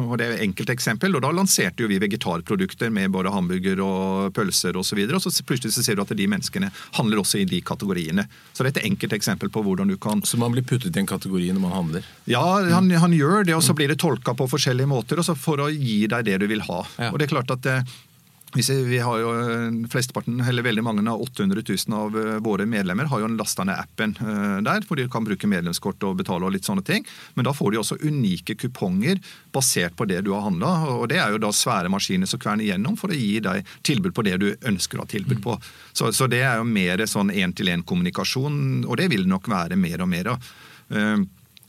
[0.00, 3.82] og Det er et enkelt eksempel, og da lanserte jo vi vegetarprodukter med både hamburger
[3.84, 4.80] og pølser osv.
[4.80, 7.48] Og, så videre, og så plutselig så ser du at de menneskene handler også i
[7.48, 8.24] de kategoriene.
[8.54, 11.02] Så det er et enkelt eksempel på hvordan du kan Så man blir puttet i
[11.02, 12.06] en kategori når man handler?
[12.30, 15.68] Ja, han, han gjør det, og så blir det tolka på forskjellige måter for å
[15.70, 16.84] gi deg det du vil ha.
[16.98, 17.10] Ja.
[17.10, 17.98] Og det er klart at eh,
[18.52, 23.04] vi har jo eh, flesteparten, eller Veldig mange av 800 000 av eh, våre medlemmer
[23.04, 26.54] har jo lasta ned appen eh, der, hvor de kan bruke medlemskort og betale og
[26.54, 27.06] litt sånne ting.
[27.34, 29.20] Men da får de også unike kuponger
[29.54, 30.72] basert på det du har handla.
[30.96, 34.14] Og det er jo da svære maskiner som kverner igjennom for å gi deg tilbud
[34.16, 35.54] på det du ønsker å ha tilbud på.
[35.92, 40.02] Så, så det er jo mer sånn én-til-én-kommunikasjon, og det vil det nok være mer
[40.02, 40.50] og mer av.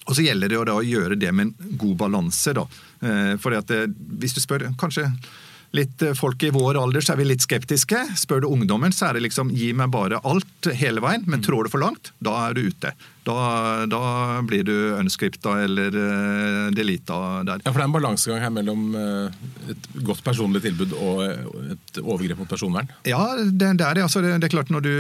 [0.10, 2.56] Og så gjelder det å gjøre det med en god balanse.
[2.58, 2.66] da.
[3.42, 3.54] For
[4.22, 5.12] Hvis du spør kanskje
[5.78, 8.04] litt eh, folk i vår alder så er vi litt skeptiske.
[8.20, 11.68] Spør du ungdommen, så er det liksom gi meg bare alt hele veien, men trår
[11.68, 12.94] du for langt, da er du ute.
[13.22, 14.02] Da, da,
[14.48, 15.94] blir du unscripta eller
[16.74, 17.62] delita der.
[17.62, 21.22] Ja, For det er en balansegang her mellom uh, et godt personlig tilbud og
[21.76, 22.90] et overgrep mot personvern?
[23.06, 24.06] Ja, det, det er det.
[24.08, 24.94] Altså, det, det, er klart Når du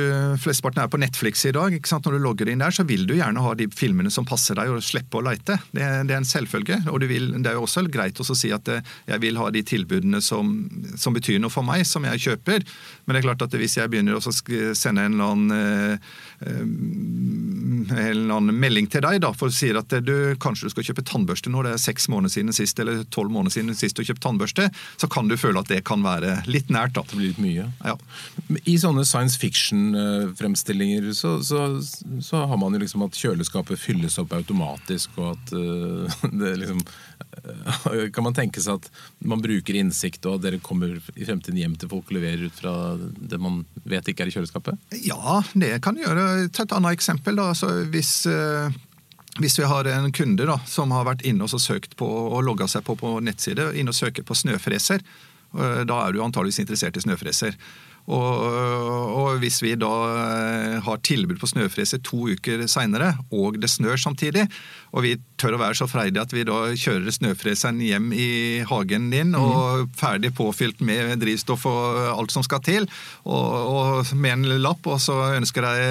[0.43, 3.41] flesteparten er på Netflix i dag, når du logger inn der, så vil du gjerne
[3.41, 5.57] ha de filmene som passer deg, og slippe å leite.
[5.73, 6.83] Det, det er en selvfølge.
[6.93, 10.21] Og vil, det er jo også greit å si at jeg vil ha de tilbudene
[10.21, 10.53] som,
[10.93, 12.65] som, betyr noe for meg, som jeg kjøper.
[13.05, 15.97] Men det er klart at hvis jeg begynner å sende en eller annen
[16.41, 20.87] en eller annen melding til deg da, for å si at du, kanskje du skal
[20.89, 24.03] kjøpe tannbørste når det er seks måneder siden sist, eller tolv måneder siden sist du
[24.05, 24.67] kjøpte tannbørste,
[25.01, 26.95] så kan du føle at det kan være litt nært.
[26.97, 27.05] da.
[27.07, 27.67] Det blir litt mye.
[27.85, 27.95] Ja.
[28.65, 34.35] I sånne science fiction-fremstillinger så, så, så, har man jo liksom at kjøleskapet fylles opp
[34.37, 36.81] automatisk, og at uh, det liksom
[38.15, 38.87] Kan man tenke seg at
[39.27, 42.57] man bruker innsikt, og at dere kommer i fremtiden hjem til folk og leverer ut
[42.57, 44.79] fra det man vet ikke er i kjøleskapet?
[45.05, 47.37] Ja, det kan gjøre ta et annet eksempel.
[47.39, 47.51] Da.
[47.53, 48.73] Altså, hvis, eh,
[49.39, 52.69] hvis, vi har en kunde da, som har vært inne og søkt på og logga
[52.71, 55.05] seg på på nettside, inne og søker på snøfreser,
[55.57, 57.57] eh, da er du antageligvis interessert i snøfreser.
[58.09, 58.45] Og,
[59.13, 63.99] og, hvis vi da eh, har tilbud på snøfreser to uker seinere, og det snør
[64.01, 64.47] samtidig,
[64.91, 68.29] og vi tør å være så freidige at vi da kjører snøfreseren hjem i
[68.67, 69.39] hagen din, mm.
[69.39, 72.87] og ferdig påfylt med drivstoff og alt som skal til,
[73.23, 75.83] og, og med en lapp, og så ønsker deg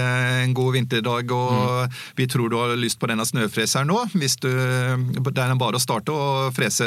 [0.45, 1.55] en god vinterdag, og
[1.89, 1.99] mm.
[2.21, 5.83] vi tror du har lyst på denne snøfreseren nå, hvis du, det er bare å
[5.83, 6.87] starte og frese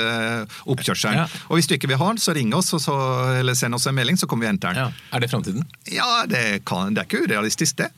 [0.69, 1.23] oppkjørselen.
[1.23, 1.27] Ja.
[1.49, 2.95] Og hvis du ikke vil ha den, så ring oss så,
[3.39, 4.85] eller send oss en melding, så kommer vi og henter den.
[4.85, 5.09] Ja.
[5.17, 5.67] Er det framtiden?
[5.91, 7.89] Ja, det, kan, det er ikke urealistisk, det.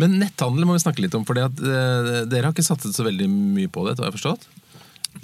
[0.00, 3.28] Men netthandel må vi snakke litt om, for uh, dere har ikke satset så veldig
[3.30, 3.98] mye på det?
[4.00, 4.46] har jeg forstått?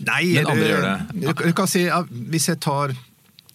[0.05, 0.97] Nei, Men andre gjør det.
[1.49, 2.93] Du kan si, ja, Hvis jeg tar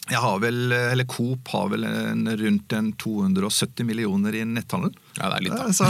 [0.09, 4.91] jeg har vel, eller Coop har vel en, rundt en 270 millioner i netthandel.
[5.13, 5.67] Ja, det er litt, da.
[5.73, 5.85] Så,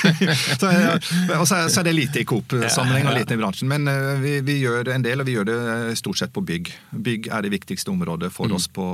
[0.60, 0.94] så, ja,
[1.38, 3.70] og så, så, er det lite i Coop-sammenheng og lite i bransjen.
[3.70, 6.42] Men uh, vi, vi, gjør en del, og vi gjør det eh, stort sett på
[6.44, 6.72] bygg.
[7.06, 8.56] Bygg er det viktigste området for mm.
[8.56, 8.86] oss på,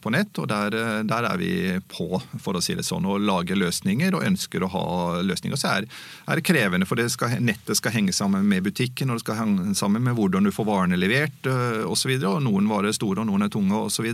[0.00, 1.50] på, nett, og der, eh, der, er vi
[1.92, 2.08] på,
[2.42, 4.86] for å si det sånn, og lager løsninger og ønsker å ha
[5.26, 5.60] løsninger.
[5.60, 5.88] Så er,
[6.24, 9.40] er det krevende, for det skal, nettet skal henge sammen med butikken, og det skal
[9.42, 12.14] henge sammen med hvordan du får varene levert og osv.
[12.46, 14.08] Noen varer er store, og noen er tunge osv.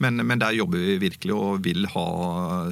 [0.00, 2.08] Men, men der jobber vi virkelig og vil ha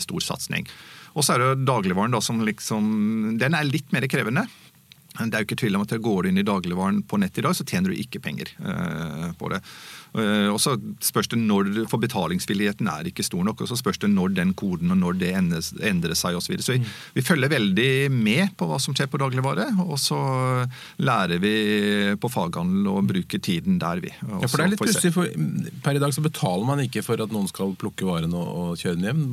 [0.00, 0.64] stor satsing.
[1.14, 4.46] Og så er det dagligvaren da, som liksom Den er litt mer krevende.
[5.18, 7.42] Det er jo ikke tvil om at Går du inn i dagligvaren på nett i
[7.44, 9.58] dag, så tjener du ikke penger eh, på det.
[10.18, 13.62] Eh, og så spørs det når, For betalingsvilligheten er ikke stor nok.
[13.62, 16.46] og Så spørs det når den koden og når det endrer, endrer seg osv.
[16.46, 16.66] Så, videre.
[16.66, 16.94] så vi, mm.
[17.18, 19.68] vi, følger veldig med på hva som skjer på dagligvare.
[19.84, 20.20] Og så
[21.02, 21.54] lærer vi
[22.20, 24.14] på faghandel å bruke tiden der, vi.
[24.14, 25.28] ja, for det er litt pussig, for
[25.84, 28.80] Per i dag så betaler man ikke for at noen skal plukke varen og, og
[28.80, 29.26] kjøre den hjem.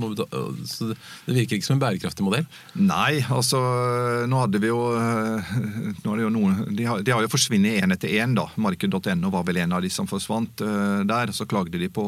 [0.67, 2.45] Så det virker ikke som en bærekraftig modell?
[2.77, 3.61] Nei, altså
[4.29, 4.81] nå hadde vi jo,
[6.03, 8.35] nå jo noen, de, har, de har jo forsvunnet én etter én.
[8.55, 10.61] Marked.no var vel en av de som forsvant.
[10.61, 11.31] uh, der.
[11.35, 12.05] Så klagde de på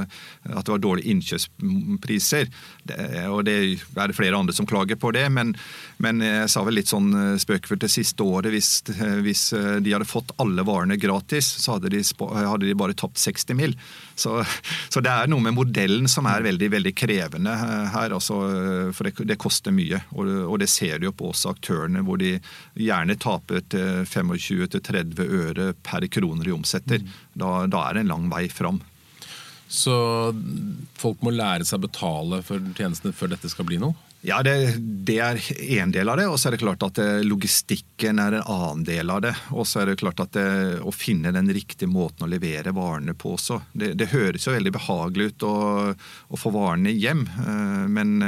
[0.00, 2.50] eh, at det var dårlige innkjøpspriser.
[2.84, 3.56] Det, og det
[3.96, 5.54] er det flere andre som klager på det, men,
[6.00, 8.70] men jeg sa vel litt sånn eh, spøkefullt det siste året hvis,
[9.24, 9.42] hvis,
[9.84, 13.76] de hadde fått alle varene gratis, så hadde de, hadde de bare tapt 60 mil.
[14.14, 14.38] Så,
[14.92, 17.56] så, det er noe med modellen som er veldig veldig krevende
[17.94, 18.16] her.
[18.16, 18.38] Altså,
[18.96, 20.02] for det, det, koster mye.
[20.16, 22.36] Og, og, det ser du jo på også aktørene, hvor de
[22.80, 23.64] gjerne taper
[24.08, 27.04] 25-30 øre per kroner i omsetter.
[27.34, 28.80] Da, da er det en lang vei fram.
[29.70, 29.94] Så
[30.98, 33.94] folk må lære seg å betale for tjenestene før dette skal bli noe?
[34.20, 34.74] Ja, det,
[35.08, 36.26] det er én del av det.
[36.28, 39.32] Og så er det klart at eh, logistikken er en annen del av det.
[39.54, 42.74] Og så er det klart at det, eh, å finne den riktige måten å levere
[42.76, 43.62] varene på også.
[43.72, 45.54] Det, det høres jo veldig behagelig ut å,
[45.96, 48.18] å få varene hjem, eh, men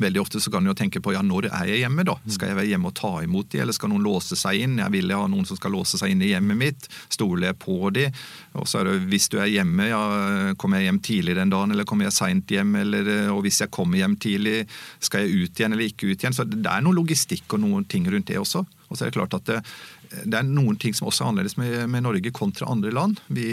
[0.00, 2.14] Veldig ofte så kan en tenke på ja, når er jeg hjemme, da?
[2.32, 4.78] Skal jeg være hjemme og ta imot de, eller skal noen låse seg inn?
[4.80, 6.88] Jeg vil ha noen som skal låse seg inn i hjemmet mitt.
[7.12, 8.06] Stoler jeg på de?
[8.56, 10.02] Og så er det hvis du er hjemme, ja,
[10.60, 12.74] kommer jeg hjem tidlig den dagen, eller kommer jeg seint hjem?
[12.80, 14.58] Eller, og hvis jeg kommer hjem tidlig,
[15.04, 16.36] skal jeg ut igjen eller ikke ut igjen?
[16.36, 18.64] Så det er noe logistikk og noen ting rundt det også.
[18.88, 19.60] Og så er det klart at det,
[20.24, 23.20] det er noen ting som også er annerledes med, med Norge kontra andre land.
[23.28, 23.50] Vi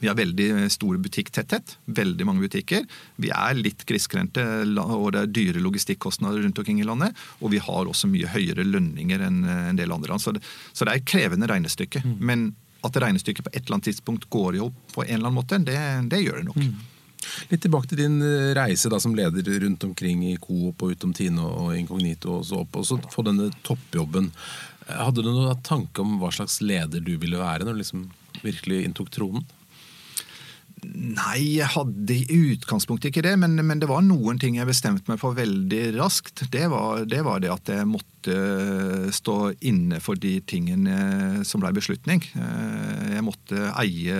[0.00, 2.84] vi har veldig stor butikktetthet, veldig mange butikker.
[3.22, 4.44] Vi er litt grisgrendte,
[4.82, 7.16] og det er dyre logistikkostnader rundt omkring i landet.
[7.40, 10.24] Og vi har også mye høyere lønninger enn en del andre land.
[10.24, 12.04] Så det, så det er et krevende regnestykke.
[12.04, 12.18] Mm.
[12.20, 12.44] Men
[12.86, 15.58] at regnestykket på et eller annet tidspunkt går i opp på en eller annen måte,
[15.64, 15.80] det,
[16.12, 16.60] det gjør det nok.
[16.60, 16.92] Mm.
[17.50, 21.14] Litt tilbake til din eh, reise da, som leder rundt omkring i Coop og utom
[21.16, 24.30] Tine og Inkognito og så opp, og så få denne toppjobben.
[24.86, 28.08] Hadde du noen tanke om hva slags leder du ville være når du liksom
[28.44, 29.46] virkelig inntok tronen?
[30.94, 35.10] Nei, jeg hadde i utgangspunktet ikke det, men, men, det var noen ting jeg bestemte
[35.10, 36.44] meg for veldig raskt.
[36.52, 38.36] Det var, det var, det at jeg måtte
[39.14, 39.36] stå
[39.68, 42.24] inne for de tingene som ble beslutning.
[42.34, 44.18] Jeg måtte eie,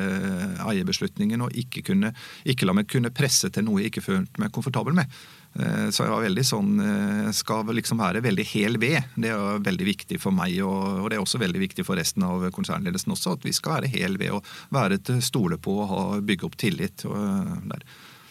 [0.67, 2.13] eie beslutningen og ikke, kunne,
[2.49, 5.11] ikke la meg kunne presse til noe jeg ikke følte meg komfortabel med.
[5.57, 9.07] Eh, så jeg var veldig sånn eh, Skal liksom være veldig hel ved.
[9.17, 12.49] Det er veldig viktig for meg, og det er også veldig viktig for resten av
[12.55, 13.37] konsernledelsen også.
[13.39, 17.07] At vi skal være hel ved og være til stole på og bygge opp tillit.
[17.07, 17.79] Eh,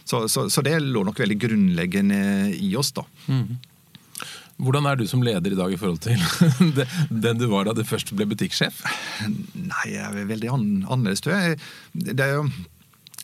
[0.05, 2.19] så, så, så, det lå nok veldig grunnleggende
[2.61, 3.07] i oss, da.
[3.25, 3.57] Mm.
[4.61, 6.21] Hvordan er du som leder i dag i forhold til
[7.25, 8.85] den du var da du først ble butikksjef?
[9.25, 11.59] Nei, jeg er veldig annerledes, tror jeg.
[11.91, 12.45] Det er jo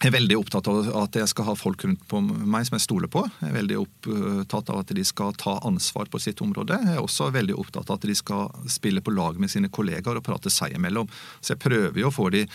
[0.02, 2.86] jeg er veldig opptatt av at jeg skal ha folk rundt på meg som jeg
[2.88, 3.22] stoler på.
[3.38, 6.80] Jeg er veldig opptatt av at de skal ta ansvar på sitt område.
[6.82, 10.18] Jeg er også veldig opptatt av at de skal spille på lag med sine kollegaer
[10.18, 11.10] og prate seg imellom.
[11.38, 12.48] Så jeg prøver jo å få de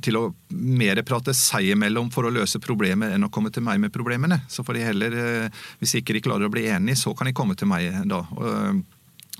[0.00, 0.24] til å
[0.56, 4.40] mer prate seg imellom for å løse problemer enn å komme til meg med problemene.
[4.48, 7.36] Så får de heller, eh, hvis ikke de klarer å bli enige, så kan de
[7.36, 8.24] komme til meg da.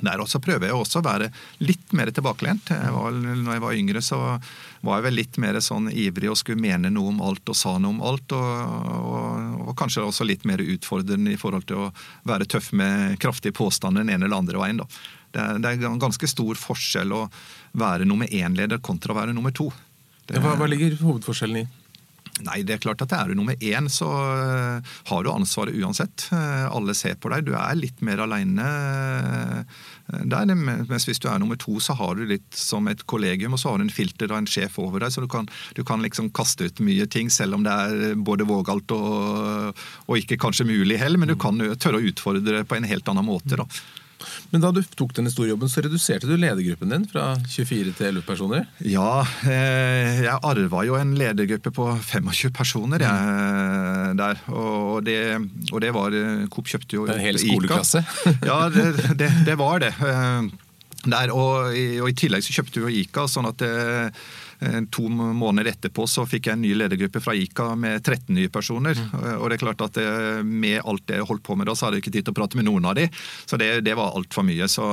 [0.02, 1.28] Der også prøver jeg også å være
[1.62, 2.72] litt mer tilbakelent.
[2.74, 4.18] Jeg var, når jeg var yngre, så
[4.84, 7.76] var jeg vel litt mer sånn ivrig og skulle mene noe om alt og sa
[7.78, 8.34] noe om alt.
[8.34, 11.92] Og, og, og kanskje også litt mer utfordrende i forhold til å
[12.26, 14.82] være tøff med kraftige påstander den ene eller andre veien.
[14.82, 14.88] Da.
[15.30, 17.22] Det, er, det er en ganske stor forskjell å
[17.78, 19.70] være nummer én-leder kontra å være nummer to.
[20.26, 21.66] Det, hva, hva ligger hovedforskjellen i?
[22.42, 26.26] Nei, det er klart at er du nummer én, så uh, har du ansvaret uansett.
[26.32, 27.46] Uh, alle ser på deg.
[27.46, 29.62] Du er litt mer aleine uh,
[30.26, 30.50] der.
[30.50, 33.70] Mens hvis du er nummer to, så har du litt som et kollegium, og så
[33.70, 35.46] har du en filter og en sjef over deg, så du kan,
[35.78, 40.18] du kan liksom kaste ut mye ting, selv om det er både vågalt og, og
[40.18, 41.22] ikke kanskje mulig heller.
[41.22, 43.62] Men du kan tørre å utfordre det på en helt annen måte.
[43.62, 43.68] da.
[44.52, 48.08] Men da du tok denne store jobben, så reduserte du ledergruppen din fra 24 til
[48.10, 48.68] 11 personer?
[48.86, 54.20] Ja, eh, jeg arva jo en ledergruppe på 25 personer jeg, mm.
[54.20, 54.44] der.
[54.54, 55.18] Og det,
[55.72, 58.04] og det var eh, Coop kjøpte jo En hel skoleklasse?
[58.50, 58.86] ja, det,
[59.18, 59.94] det, det, var det.
[59.98, 60.48] Eh,
[61.04, 64.10] der, og, og, i tillegg så kjøpte jo Ica, sånn at det, Eh,
[64.90, 68.98] to måneder etterpå så fikk jeg en ny ledergruppe fra ICA med 13 nye personer.
[68.98, 69.14] Mm.
[69.38, 71.86] Og det er klart at eh, Med alt det jeg holdt på med da, så
[71.86, 73.08] hadde jeg ikke tid til å prate med noen av de.
[73.46, 74.68] Så det, det var altfor mye.
[74.70, 74.86] Så,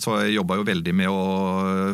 [0.00, 1.22] så jeg jobba jo veldig med å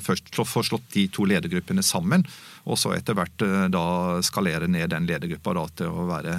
[0.05, 2.27] først få slått de to ledergruppene sammen.
[2.69, 3.85] Og så etter hvert eh, da
[4.27, 6.37] skalere ned den ledergruppa da, til å være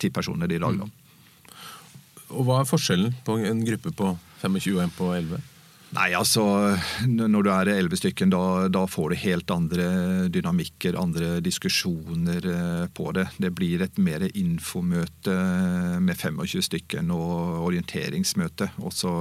[0.00, 0.80] ti personer i dag.
[0.82, 0.88] Da.
[0.88, 0.96] Mm.
[2.30, 4.12] Og Hva er forskjellen på en gruppe på
[4.42, 5.49] 25 og en på 11?
[5.90, 6.44] Nei, altså
[7.10, 9.86] Når du er elleve stykken, da, da, får du helt andre
[10.30, 13.26] dynamikker, andre diskusjoner eh, på det.
[13.42, 15.34] Det blir et mer infomøte
[15.98, 18.68] med 25 stykken og orienteringsmøte.
[18.86, 19.14] Og så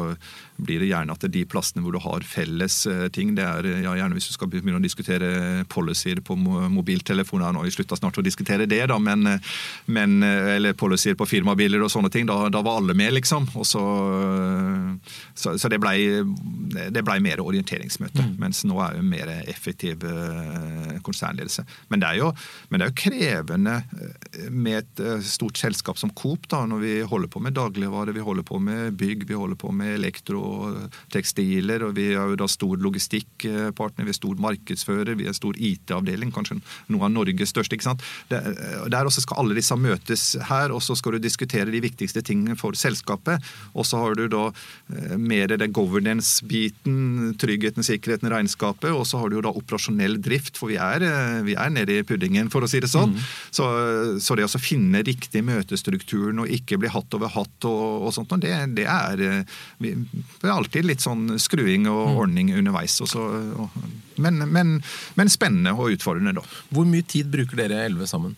[0.61, 3.47] blir det gjerne at det er de plassene hvor du har felles eh, ting, det
[3.47, 7.73] er ja, gjerne hvis du skal begynne å diskutere policyer på mobiltelefoner, nå har vi
[7.79, 9.25] slutta snart å diskutere det, da, men,
[9.89, 13.49] men, eller policyer på firmabiler og sånne ting, da, da var alle med, liksom.
[13.57, 13.83] Og så,
[15.33, 15.97] så, så det blei
[16.67, 18.23] det ble mer orienteringsmøte.
[18.25, 18.35] Mm.
[18.41, 21.63] Mens nå er det mer effektiv eh, konsernledelse.
[21.91, 22.31] Men det, jo,
[22.69, 26.83] men det, er jo, krevende eh, med et eh, stort selskap som Coop, da, når
[26.83, 31.87] vi holder på med dagligvare, vi holder på med bygg, vi holder på med elektrotekstiler,
[31.87, 36.33] og vi er jo da stor logistikkpartner, vi er stor markedsfører, vi er stor IT-avdeling,
[36.35, 36.59] kanskje
[36.91, 37.77] noe av Norges største.
[37.77, 38.05] ikke sant?
[38.29, 42.57] Der også skal alle disse møtes her, og så skal du diskutere de viktigste tingene
[42.59, 43.43] for selskapet.
[43.73, 44.49] Og så har du da
[45.17, 48.89] mer det governance biten, tryggheten, sikkerheten, regnskapet.
[48.93, 51.99] Og så har du jo da operasjonell drift, for vi er, eh, vi er nede
[51.99, 53.15] i puddingen, for å si det sånn.
[53.15, 53.29] Mm.
[53.55, 53.69] Så,
[54.23, 58.35] så, det å finne riktig møtestrukturen og ikke bli hatt over hatt og, og sånt,
[58.43, 62.19] det, det er, eh, vi, det er alltid litt sånn skruing og mm.
[62.25, 62.99] ordning underveis.
[63.05, 63.29] Også,
[63.63, 63.81] og,
[64.19, 64.77] men, men,
[65.19, 66.45] men spennende og utfordrende, da.
[66.73, 68.37] Hvor mye tid bruker dere elleve sammen?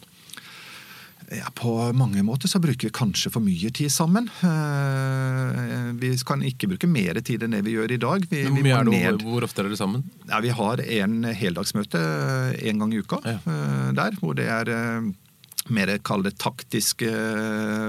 [1.32, 4.28] Ja, På mange måter så bruker vi kanskje for mye tid sammen.
[4.44, 8.26] Eh, vi kan ikke bruke mer tid enn det vi gjør i dag.
[8.28, 10.04] Vi, hvor, vi det, hvor, ofte er dere sammen?
[10.28, 12.02] Ja, vi har en heldagsmøte
[12.60, 13.38] en gang i uka ja.
[13.48, 14.18] Eh, der.
[14.20, 15.08] Hvor det er eh,
[15.72, 17.06] mer kall det taktisk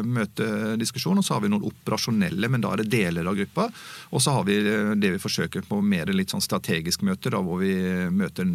[0.06, 1.18] møtediskusjon.
[1.18, 3.66] Og så har vi noen operasjonelle, men da er det deler av gruppa.
[4.14, 7.58] Og så har vi det vi forsøker på mer litt sånn strategisk møter, da, hvor
[7.64, 7.74] vi
[8.14, 8.54] møter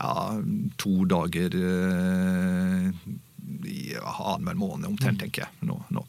[0.00, 0.40] ja,
[0.80, 1.60] to dager
[3.66, 5.22] i annenhver måned omtrent, mm.
[5.24, 5.66] tenker jeg.
[5.68, 6.04] nå, nå.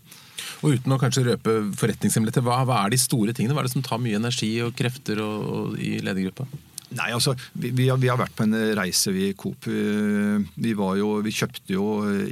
[0.63, 3.53] Og Uten å kanskje røpe forretningshemmeligheter, hva, hva, er de store tingene?
[3.55, 6.47] Hva er det som tar mye energi og krefter og, og i ledergruppa?
[6.95, 9.67] Nei, altså, vi, vi, har, vi, har, vært på en reise, vi Coop.
[9.67, 11.87] Vi, jo, vi, kjøpte jo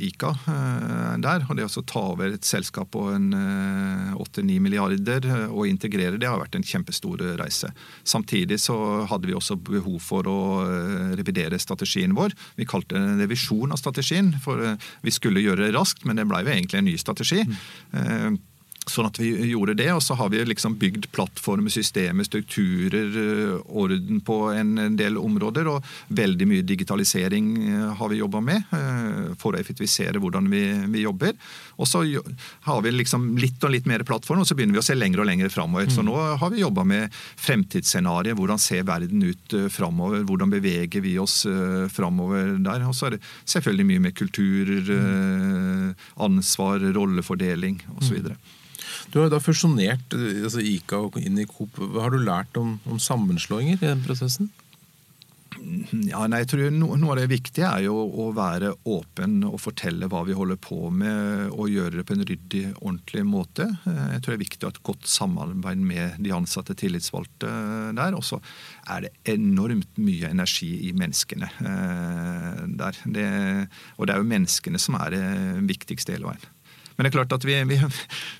[0.07, 1.43] Ica eh, der.
[1.49, 6.19] og Det å ta over et selskap på en eh, 8-9 milliarder eh, og integrere
[6.21, 7.71] det har vært en kjempestor reise.
[8.07, 8.77] Samtidig så
[9.09, 12.35] hadde vi også behov for å eh, revidere strategien vår.
[12.55, 16.21] Vi kalte det en revisjon av strategien, for eh, vi skulle gjøre det raskt, men
[16.21, 17.43] det ble jo egentlig en ny strategi.
[17.43, 18.39] Mm.
[18.85, 23.53] Sånn at vi gjorde det, og så har vi liksom bygd plattformer, systemer, strukturer, eh,
[23.65, 25.65] orden på en del områder.
[25.71, 30.61] Og veldig mye digitalisering eh, har vi jobba med eh, for å effektivisere hvordan vi,
[30.93, 31.33] vi, jobber.
[31.81, 32.03] Og så
[32.67, 35.23] har vi liksom litt og litt mer plattform, og så begynner vi å se lenger
[35.23, 35.89] og lenger framover.
[35.89, 35.95] Mm.
[35.95, 38.37] Så nå har vi jobba med fremtidsscenarioet.
[38.37, 40.21] Hvordan ser verden ut framover?
[40.29, 41.41] Hvordan beveger vi oss
[41.93, 42.85] framover der?
[42.85, 44.93] Og så er det selvfølgelig mye med kulturer,
[46.21, 48.21] ansvar, rollefordeling osv.
[49.13, 51.79] Du har da fusjonert eh, altså ICA inn i Coop.
[51.79, 54.51] Hva har du lært om, om sammenslåinger i den prosessen?
[56.05, 60.09] Ja, nei, jeg tror Noe av det viktige er jo å være åpen og fortelle
[60.11, 63.67] hva vi holder på med, og gjøre det på en ryddig, ordentlig måte.
[63.87, 67.51] Eh, jeg tror det er viktig å ha et godt samarbeid med de ansatte tillitsvalgte
[67.97, 68.17] der.
[68.17, 68.41] Og så
[68.91, 72.99] er det enormt mye energi i menneskene eh, der.
[73.05, 73.29] Det,
[73.97, 75.25] og det er jo menneskene som er det
[75.71, 76.51] viktigste hele veien.
[76.95, 77.79] Men det er klart at vi, vi,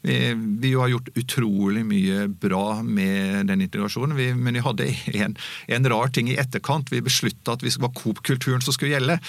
[0.08, 0.18] vi,
[0.64, 4.16] vi har gjort utrolig mye bra med den integrasjonen.
[4.40, 5.36] men vi hadde en,
[5.68, 6.92] en, rar ting i etterkant.
[6.92, 9.20] Vi beslutta at det var Coop-kulturen som skulle gjelde.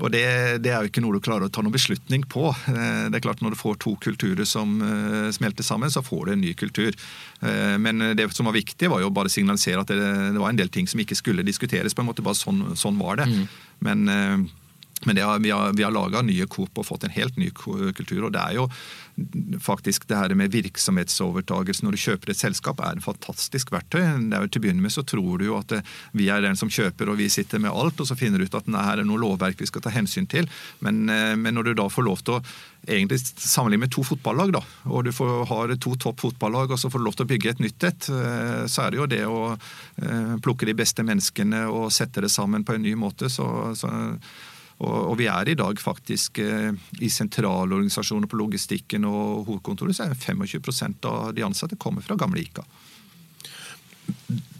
[0.00, 0.24] Og det,
[0.64, 2.48] det, er jo ikke noe du klarer å ta noen beslutning på.
[2.72, 6.26] Eh, det er klart Når du får to kulturer som eh, smelter sammen, så får
[6.26, 6.96] du en ny kultur.
[7.44, 10.00] Eh, men det som var viktig, var jo bare å signalisere at det,
[10.32, 11.94] det var en del ting som ikke skulle diskuteres.
[11.94, 13.26] på en måte, bare Sånn, sånn var det.
[13.28, 13.48] Mm.
[13.84, 14.48] Men
[15.06, 18.24] men har, vi har, vi har laga nye Coop og fått en helt ny kultur.
[18.26, 18.68] og det er jo
[19.60, 24.00] faktisk det her med virksomhetsovertagelse når du kjøper et selskap, er en fantastisk verktøy.
[24.00, 25.86] Det er jo Til å begynne med så tror du jo at eh,
[26.16, 28.54] vi er den som kjøper og vi sitter med alt, og så finner du ut
[28.54, 30.48] at det her er noe lovverk vi skal ta hensyn til.
[30.80, 32.42] Men, eh, men når du da får lov til å
[32.88, 36.90] egentlig sammenligne med to fotballag, da, og du får, har to topp fotballag og så
[36.90, 39.24] får du lov til å bygge et nytt et, eh, så er det jo det
[39.28, 39.40] å
[40.40, 43.28] plukke de beste menneskene og sette det sammen på en ny måte.
[43.28, 43.90] så, så
[44.80, 46.70] og, vi er i dag faktisk eh,
[47.04, 52.40] i sentralorganisasjoner på logistikken og hovedkontoret, så er 25% av de ansatte kommer fra gamle
[52.40, 52.64] ICA.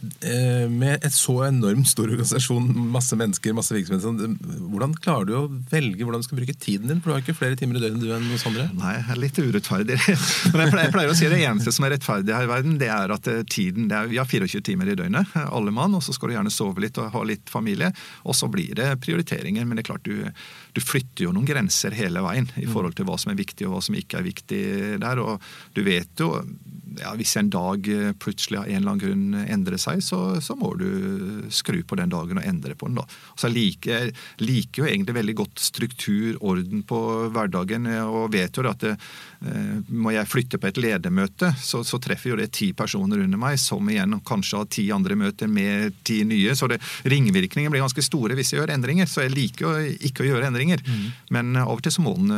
[0.01, 4.39] Eh, med et så enormt stor organisasjon, masse mennesker, masse virksomheter, sånn,
[4.73, 7.03] hvordan klarer du å velge hvordan du skal bruke tiden din?
[7.03, 8.71] For du har ikke flere timer i døgnet du enn hos andre?
[8.79, 9.99] Nei, jeg er litt urettferdig.
[10.55, 12.79] Men jeg pleier, jeg pleier, å si det eneste som er rettferdig her i verden,
[12.81, 16.05] det er at eh, tiden er, Vi har 24 timer i døgnet, alle mann, og
[16.07, 17.93] så skal du gjerne sove litt og ha litt familie.
[18.25, 19.69] Og så blir det prioriteringer.
[19.69, 20.25] Men det er klart du,
[20.73, 23.77] du flytter jo noen grenser hele veien i forhold til hva som er viktig og
[23.77, 24.65] hva som ikke er viktig
[25.05, 25.21] der.
[25.21, 26.33] Og du vet jo
[26.99, 27.85] ja, hvis en dag
[28.23, 31.99] plutselig av en eller annen grunn endrer seg seg, så, så, må du skru på
[31.99, 33.01] den dagen og endre på den.
[33.01, 33.07] da.
[33.35, 34.11] Så jeg liker,
[34.43, 37.01] liker jo egentlig veldig godt struktur, orden på
[37.35, 38.95] hverdagen, og vet jo at det,
[39.47, 43.41] eh, må jeg flytte på et ledermøte, så, så, treffer jo det ti personer under
[43.41, 46.55] meg, som igjen kanskje har ti andre møter med ti nye.
[46.57, 46.81] Så det,
[47.11, 49.09] ringvirkningene blir ganske store hvis jeg gjør endringer.
[49.11, 50.85] Så jeg liker jo ikke å gjøre endringer.
[50.87, 51.07] Mm.
[51.37, 52.33] Men av og til så må en,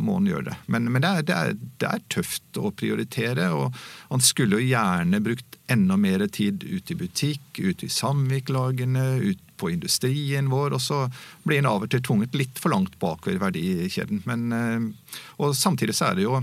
[0.00, 0.58] må en gjøre det.
[0.72, 3.76] Men, men det, er, det, er, det, er, tøft å prioritere, og
[4.10, 9.70] han skulle jo gjerne brukt enda mer tid i butikk, ute i samvirkelagene, ut på
[9.72, 10.76] industrien vår.
[10.76, 11.04] Og så
[11.46, 14.24] blir en av og til tvunget litt for langt bakover verdikjeden.
[14.28, 16.42] Men, eh, og samtidig så er det jo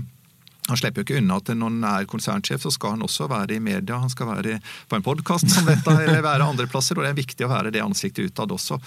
[0.70, 3.56] han slipper jo ikke unna at når han er konsernsjef, så skal han også være
[3.56, 3.98] i media.
[3.98, 6.94] Han skal være på en podkast som dette, eller være andre plasser.
[6.94, 8.78] Og det er viktig å være det ansiktet utad også.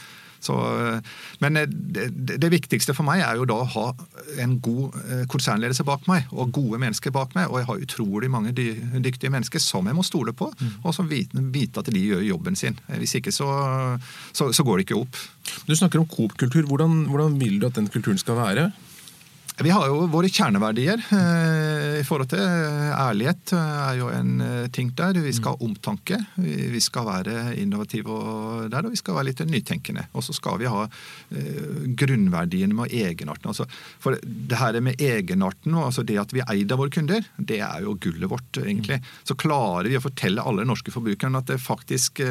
[0.43, 0.55] Så,
[1.43, 2.09] men eh, det,
[2.41, 3.85] det, viktigste for meg er jo da å ha
[4.43, 7.49] en god eh, konsernledelse bak meg, og gode mennesker bak meg.
[7.49, 10.79] Og jeg har utrolig mange dyktige mennesker som jeg må stole på, mm.
[10.83, 12.79] og som vite, vite at de gjør jobben sin.
[12.99, 13.49] Hvis ikke så,
[14.35, 15.21] så, så går det ikke opp.
[15.67, 16.67] Du snakker om Coop-kultur.
[16.67, 18.71] Hvordan, hvordan vil du at den kulturen skal være?
[19.61, 24.31] Vi har jo våre kjerneverdier eh, i forhold til eh, ærlighet eh, er jo en
[24.73, 25.19] ting der.
[25.21, 26.17] Vi skal ha omtanke.
[26.41, 28.15] Vi skal være innovative
[28.73, 30.07] der, og vi skal være litt nytenkende.
[30.17, 30.87] Og så skal vi ha
[32.01, 33.51] grunnverdiene med egenarten.
[33.51, 33.67] Altså,
[34.01, 37.61] for det her med egenarten, altså det at vi er eid av våre kunder, det
[37.61, 38.99] er jo gullet vårt, egentlig.
[39.27, 42.23] Så klarer vi å fortelle alle norske forbrukerne at det faktisk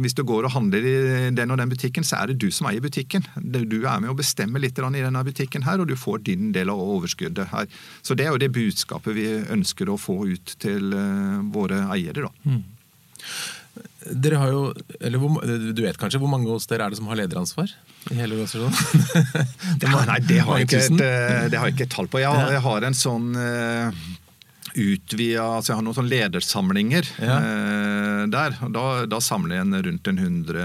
[0.00, 0.94] Hvis du går og handler i
[1.34, 3.26] den og den butikken, så er det du som eier butikken.
[3.36, 6.72] Du er med å bestemme litt i denne butikken her og du får din del
[6.72, 7.70] av overskuddet her.
[8.02, 12.26] Så Det er jo det budskapet vi ønsker å få ut til uh, våre eiere.
[12.26, 12.32] da.
[12.44, 12.62] Mm.
[14.10, 14.62] Dere har jo,
[15.00, 17.70] eller Du vet kanskje hvor mange hos dere er det som har lederansvar?
[18.10, 18.72] i hele organisasjonen?
[19.80, 22.22] det nei, det har, jeg ikke, eh, har ikke et tall på.
[22.22, 23.26] Jeg, jeg har en sånn
[24.78, 27.36] utvida altså Jeg har noen sånne ledersamlinger ja.
[27.38, 27.89] eh,
[28.30, 28.56] der.
[28.74, 30.64] Da, da, samler jeg en rundt en hundre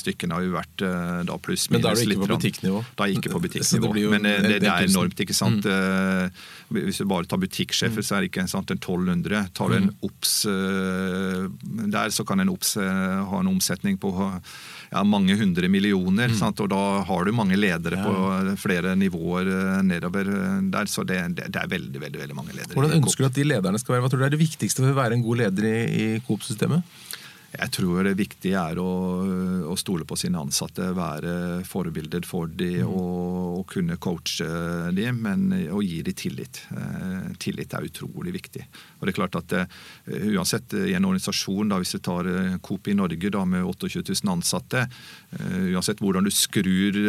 [0.00, 0.32] stykker.
[0.34, 2.82] har jo vært eh, da pluss Men da er du ikke på butikknivå?
[2.96, 3.92] Da er jeg ikke på butikknivå.
[3.94, 5.66] Det Men det, det, det, er enormt, ikke sant.
[5.66, 5.72] Mm.
[5.72, 8.06] Eh, hvis du bare tar butikksjefer, mm.
[8.08, 9.44] så er det ikke sant, en 1200.
[9.56, 9.98] Tar du en mm.
[10.08, 10.34] OBS
[11.96, 14.12] der, så kan en OBS ha en omsetning på
[14.90, 16.32] ja, mange hundre millioner.
[16.32, 16.42] Mm.
[16.48, 18.04] og Da har du mange ledere ja.
[18.06, 20.90] på flere nivåer eh, nedover eh, der.
[20.90, 22.74] Så det, det, det, er veldig veldig, veldig mange ledere.
[22.76, 24.06] Hvordan ønsker du at de lederne skal være?
[24.06, 26.96] Hva tror du er det viktigste for å være en god leder i, i Coop-systemet?
[27.56, 28.90] Jeg tror det viktige er å,
[29.70, 32.90] å, stole på sine ansatte, være forbilder for dem mm.
[32.90, 34.46] og, og, kunne coache
[34.96, 36.60] dem, men å gi dem tillit.
[36.76, 38.66] Eh, tillit er utrolig viktig.
[38.98, 39.66] Og det er klart at eh,
[40.36, 44.04] Uansett i en organisasjon, da, hvis du tar eh, Coop i Norge da, med 28
[44.12, 44.86] 000 ansatte,
[45.38, 47.00] eh, uansett hvordan du skrur,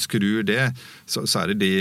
[0.00, 0.72] skrur det,
[1.06, 1.74] så, så er det det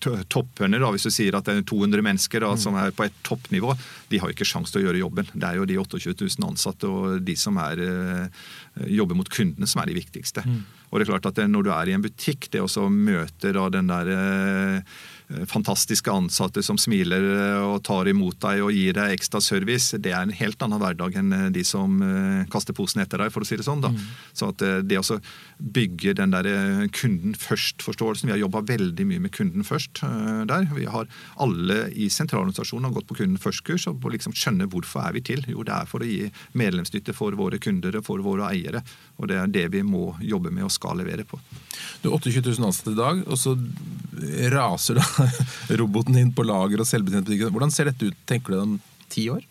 [0.00, 2.62] toppene, da, hvis du sier at det er 200 mennesker da, mm.
[2.64, 3.74] som er på et toppnivå,
[4.10, 5.32] de har jo ikke sjanse til å gjøre jobben.
[5.32, 8.44] Det er jo de 28 000 ansatte og de som er, eh,
[8.90, 10.44] jobber mot kundene, som er de viktigste.
[10.46, 10.62] Mm.
[10.90, 13.90] Og det er klart at Når du er i en butikk, det også møte den
[13.90, 19.14] der eh, Eh, fantastiske ansatte som smiler eh, og tar imot deg og gir deg
[19.14, 21.96] ekstra service, det er en helt annen hverdag enn eh, de som
[22.52, 23.80] kaster posen etter deg, for å si det sånn.
[23.84, 23.90] da.
[23.94, 24.02] Mm.
[24.36, 25.18] Så at det å
[25.58, 26.46] bygge den der
[26.94, 30.02] kunden først-forståelsen Vi har jobba veldig mye med kunden først
[30.48, 30.66] der.
[30.74, 31.08] Vi har
[31.40, 35.44] alle i sentralorganisasjonen har gått på kunden først-kurs og liksom skjønne hvorfor er vi til.
[35.48, 38.84] Jo, det er for å gi medlemsnytte for våre kunder og for våre eiere.
[39.20, 41.40] Og det er det vi må jobbe med og skal levere på.
[42.02, 43.56] Du har 28 000 ansatte i dag, og så
[44.52, 45.06] raser da
[45.80, 47.32] roboten inn på lager og selvbetjent.
[47.48, 48.78] Hvordan ser dette ut, tenker du, om
[49.12, 49.42] ti år?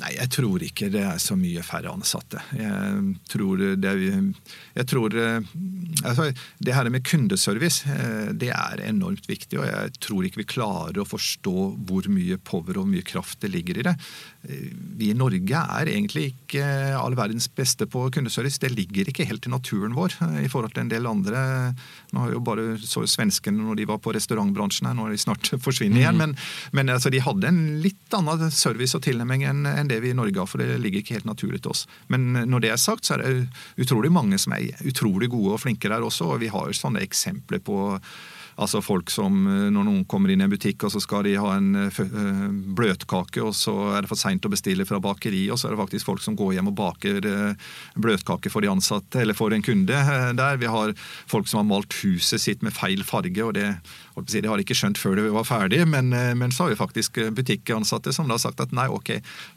[0.00, 2.40] Nei, jeg tror ikke det er så mye færre ansatte.
[2.56, 3.92] Jeg tror det,
[4.78, 5.50] jeg tror, eh,
[6.08, 9.58] altså, det her med kundeservice eh, det er enormt viktig.
[9.60, 11.56] Og jeg tror ikke vi klarer å forstå
[11.88, 13.94] hvor mye power og mye kraft det ligger i det.
[14.48, 14.70] Eh,
[15.00, 16.64] vi i Norge er egentlig ikke
[16.96, 18.62] all verdens beste på kundeservice.
[18.62, 21.44] Det ligger ikke helt i naturen vår i forhold til en del andre.
[22.14, 25.20] Nå har jo bare så svenskene når de var på restaurantbransjen her, nå har de
[25.20, 26.16] snart forsvinner igjen.
[26.16, 26.24] Mm.
[26.24, 26.36] Men,
[26.78, 30.38] men altså, de hadde en litt annen service og tilnærming enn det vi i Norge
[30.38, 31.86] har, for det ligger ikke helt naturlig til oss.
[32.12, 35.64] Men når det er sagt, så er det utrolig mange som er utrolig gode og
[35.64, 37.80] flinke der også, og vi har jo sånne eksempler på
[38.60, 41.36] Altså folk som eh, Når noen kommer inn i en butikk og så skal de
[41.40, 45.46] ha en eh, eh, bløtkake, og så er det for seint å bestille fra bakeri,
[45.52, 47.28] og så er det faktisk folk som går hjem og baker
[48.00, 49.96] bløtkake for de ansatte eller for en kunde
[50.36, 50.60] der.
[50.60, 50.92] Vi har
[51.30, 53.66] folk som har malt huset sitt med feil farge, og det,
[54.26, 55.82] det har de ikke skjønt før det var ferdig.
[55.88, 59.14] Men, men så har vi faktisk butikkansatte som da har sagt at nei, ok,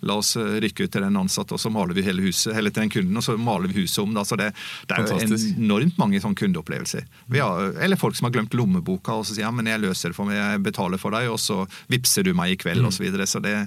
[0.08, 2.86] la oss rykke ut til den ansatte, og så maler vi hele huset, eller til
[2.86, 4.14] den kunden, og så maler vi huset om.
[4.16, 4.26] Da.
[4.28, 4.52] Så det,
[4.90, 7.08] det er jo enormt mange sånne kundeopplevelser.
[7.34, 10.18] Har, eller folk som har glemt lommeboka og så sier ja, men jeg løser det
[10.18, 12.90] for meg, jeg betaler for deg, og så vippser du meg i kveld mm.
[12.90, 13.00] osv.
[13.00, 13.28] Så, videre.
[13.28, 13.58] så det,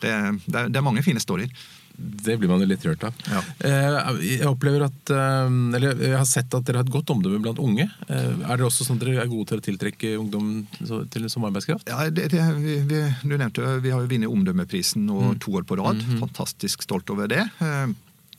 [0.00, 0.14] det,
[0.46, 1.52] det, er, det er mange fine storyer.
[1.98, 3.14] Det blir man jo litt rørt av.
[3.26, 3.40] Ja.
[3.66, 7.40] Eh, Jeg opplever at, eh, eller jeg har sett at dere har et godt omdømme
[7.42, 7.88] blant unge.
[8.08, 10.66] Eh, Er dere også sånn at dere er gode til å tiltrekke ungdom
[11.10, 11.88] til som arbeidskraft?
[11.90, 15.66] Ja, det, det, vi, vi, du nevnte vi har jo vunnet Omdømmeprisen nå to år
[15.66, 16.00] på rad.
[16.20, 17.44] Fantastisk stolt over det.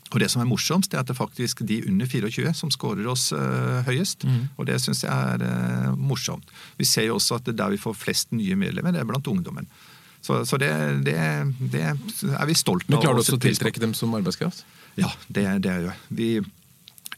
[0.09, 2.71] Og det som er morsomst, det er at det er faktisk de under 24 som
[2.73, 4.23] scorer oss eh, høyest.
[4.57, 6.49] Og det syns jeg er eh, morsomt.
[6.79, 9.09] Vi ser jo også at det er der vi får flest nye medlemmer, det er
[9.09, 9.67] blant ungdommen.
[10.21, 10.69] Så, så det,
[11.07, 11.17] det,
[11.71, 12.93] det er vi stolt av.
[12.93, 14.65] Men klarer du også å tiltrekke dem som arbeidskraft?
[14.99, 15.99] Ja, det, det gjør jeg.
[16.09, 16.31] vi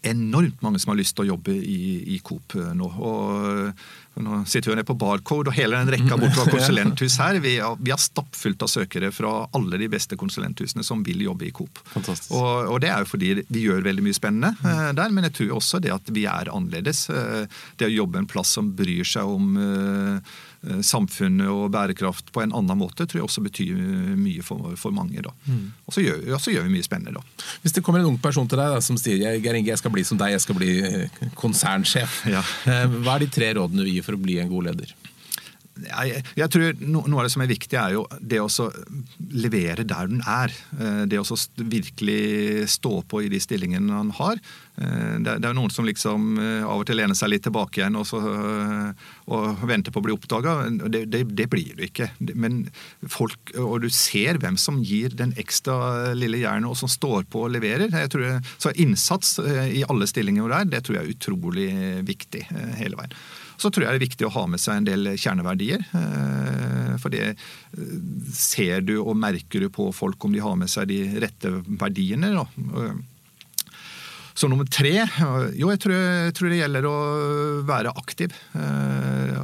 [0.02, 1.82] enormt mange som har lyst til å jobbe i,
[2.16, 2.88] i Coop eh, nå.
[3.06, 3.84] Og
[4.20, 7.40] nå sitter vi jo nede på Barcode og hele den rekka bort fra konsulenthus her.
[7.44, 11.48] Vi har, vi har stappfullt av søkere fra alle de beste konsulenthusene som vil jobbe
[11.48, 11.80] i Coop.
[11.96, 15.38] Og, og det er jo fordi vi gjør veldig mye spennende uh, der, men jeg
[15.40, 17.06] tror også det at vi er annerledes.
[17.08, 17.48] Uh,
[17.80, 20.40] det å jobbe en plass som bryr seg om eh,
[20.86, 23.80] samfunnet og bærekraft på en annen måte, tror jeg også betyr
[24.20, 25.24] mye for, for mange.
[25.24, 25.32] da.
[25.88, 27.48] Og så gjør, gjør vi mye spennende, da.
[27.64, 29.94] Hvis det kommer en ung person til deg da, som sier Geir Inge, jeg skal
[29.94, 30.72] bli som deg, jeg skal bli
[31.40, 32.22] konsernsjef.
[32.30, 32.44] Ja.
[32.68, 34.96] Hva er de tre rådene du gir for å bli en god leder?
[35.82, 38.50] Jeg, jeg tror no, Noe av det som er viktig, er jo det å
[39.32, 40.54] levere der den er.
[40.78, 44.42] Eh, Det å virkelig stå på i de stillingene han har.
[44.76, 47.46] Eh, Det, det er jo noen som liksom eh, av og til lener seg litt
[47.48, 48.20] tilbake igjen og, så,
[49.32, 50.58] og venter på å bli oppdaga.
[50.92, 52.12] Det, det, det blir du ikke.
[52.36, 52.66] Men
[53.08, 57.48] folk, og du ser hvem som gir den ekstra lille jernet, og som står på
[57.48, 57.88] og leverer.
[57.96, 61.70] Jeg så innsats i alle stillinger der, det tror jeg er utrolig
[62.12, 62.44] viktig
[62.82, 63.16] hele veien.
[63.62, 65.84] Så tror jeg det er viktig å ha med seg en del kjerneverdier.
[65.94, 67.96] eh, For det eh,
[68.34, 72.34] ser du og merker du på folk om de har med seg de rette verdiene.
[74.42, 74.96] Så nummer tre
[75.54, 76.96] Jo, jeg tror, jeg tror det gjelder å
[77.68, 78.34] være aktiv.
[78.58, 79.38] Eh,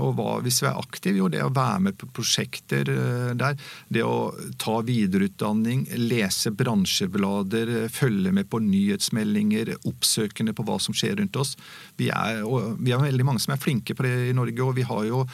[0.00, 1.20] Og hva, hvis vi er aktive?
[1.20, 3.54] Jo, det å være med på prosjekter eh, der.
[3.92, 10.96] Det å ta videreutdanning, lese bransjeblader, eh, følge med på nyhetsmeldinger, oppsøkende på hva som
[10.98, 11.54] skjer rundt oss.
[12.00, 12.42] Vi er,
[12.80, 15.26] vi er veldig mange som er flinke på det i Norge, og vi har jo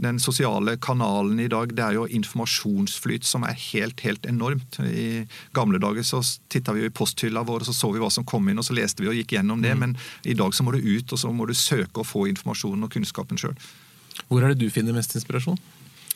[0.00, 4.78] den sosiale kanalen i dag, det er jo informasjonsflyt som er helt helt enormt.
[4.80, 8.10] I gamle dager så titta vi jo i posthylla vår og så så vi hva
[8.12, 9.74] som kom inn, og så leste vi og gikk gjennom det.
[9.80, 12.86] Men i dag så må du ut og så må du søke og få informasjonen
[12.86, 13.56] og kunnskapen sjøl.
[14.28, 15.58] Hvor er det du finner mest inspirasjon?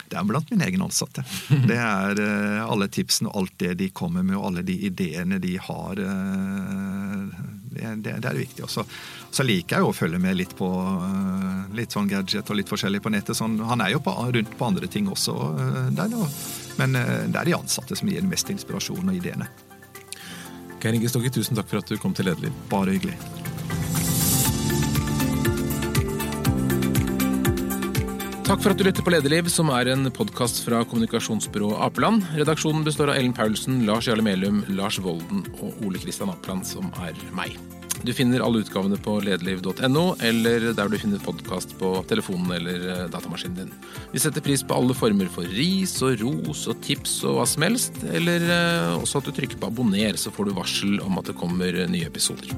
[0.05, 1.23] Det er blant mine egne ansatte.
[1.69, 5.39] Det er uh, alle tipsene og alt det de kommer med, og alle de ideene
[5.41, 6.01] de har.
[6.01, 7.25] Uh,
[7.75, 8.63] det, det, det er viktig.
[8.67, 8.85] også.
[9.35, 13.01] Så liker jeg å følge med litt på uh, litt sånn gadget og litt forskjellig
[13.03, 13.37] på nettet.
[13.37, 15.35] Sånn, han er jo på, rundt på andre ting også.
[15.95, 16.17] der.
[16.79, 19.49] Men det er de ansatte som gir mest inspirasjon og ideene.
[20.85, 22.53] Geir Inge Stokke, tusen takk for at du kom til Lederliv.
[22.69, 23.15] Bare hyggelig.
[28.45, 32.27] Takk for at du lytter på Lederliv, som er en podkast fra kommunikasjonsbyrået Apeland.
[32.37, 36.93] Redaksjonen består av Ellen Paulsen, Lars Jarle Melum, Lars Volden og Ole Kristian Apeland, som
[37.01, 37.57] er meg.
[38.05, 42.99] Du finner alle utgavene på lederliv.no, eller der du finner podkast på telefonen eller eh,
[43.09, 43.71] datamaskinen din.
[44.11, 47.65] Vi setter pris på alle former for ris og ros og tips og hva som
[47.65, 51.31] helst, eller eh, også at du trykker på abonner, så får du varsel om at
[51.31, 52.53] det kommer nye episoder.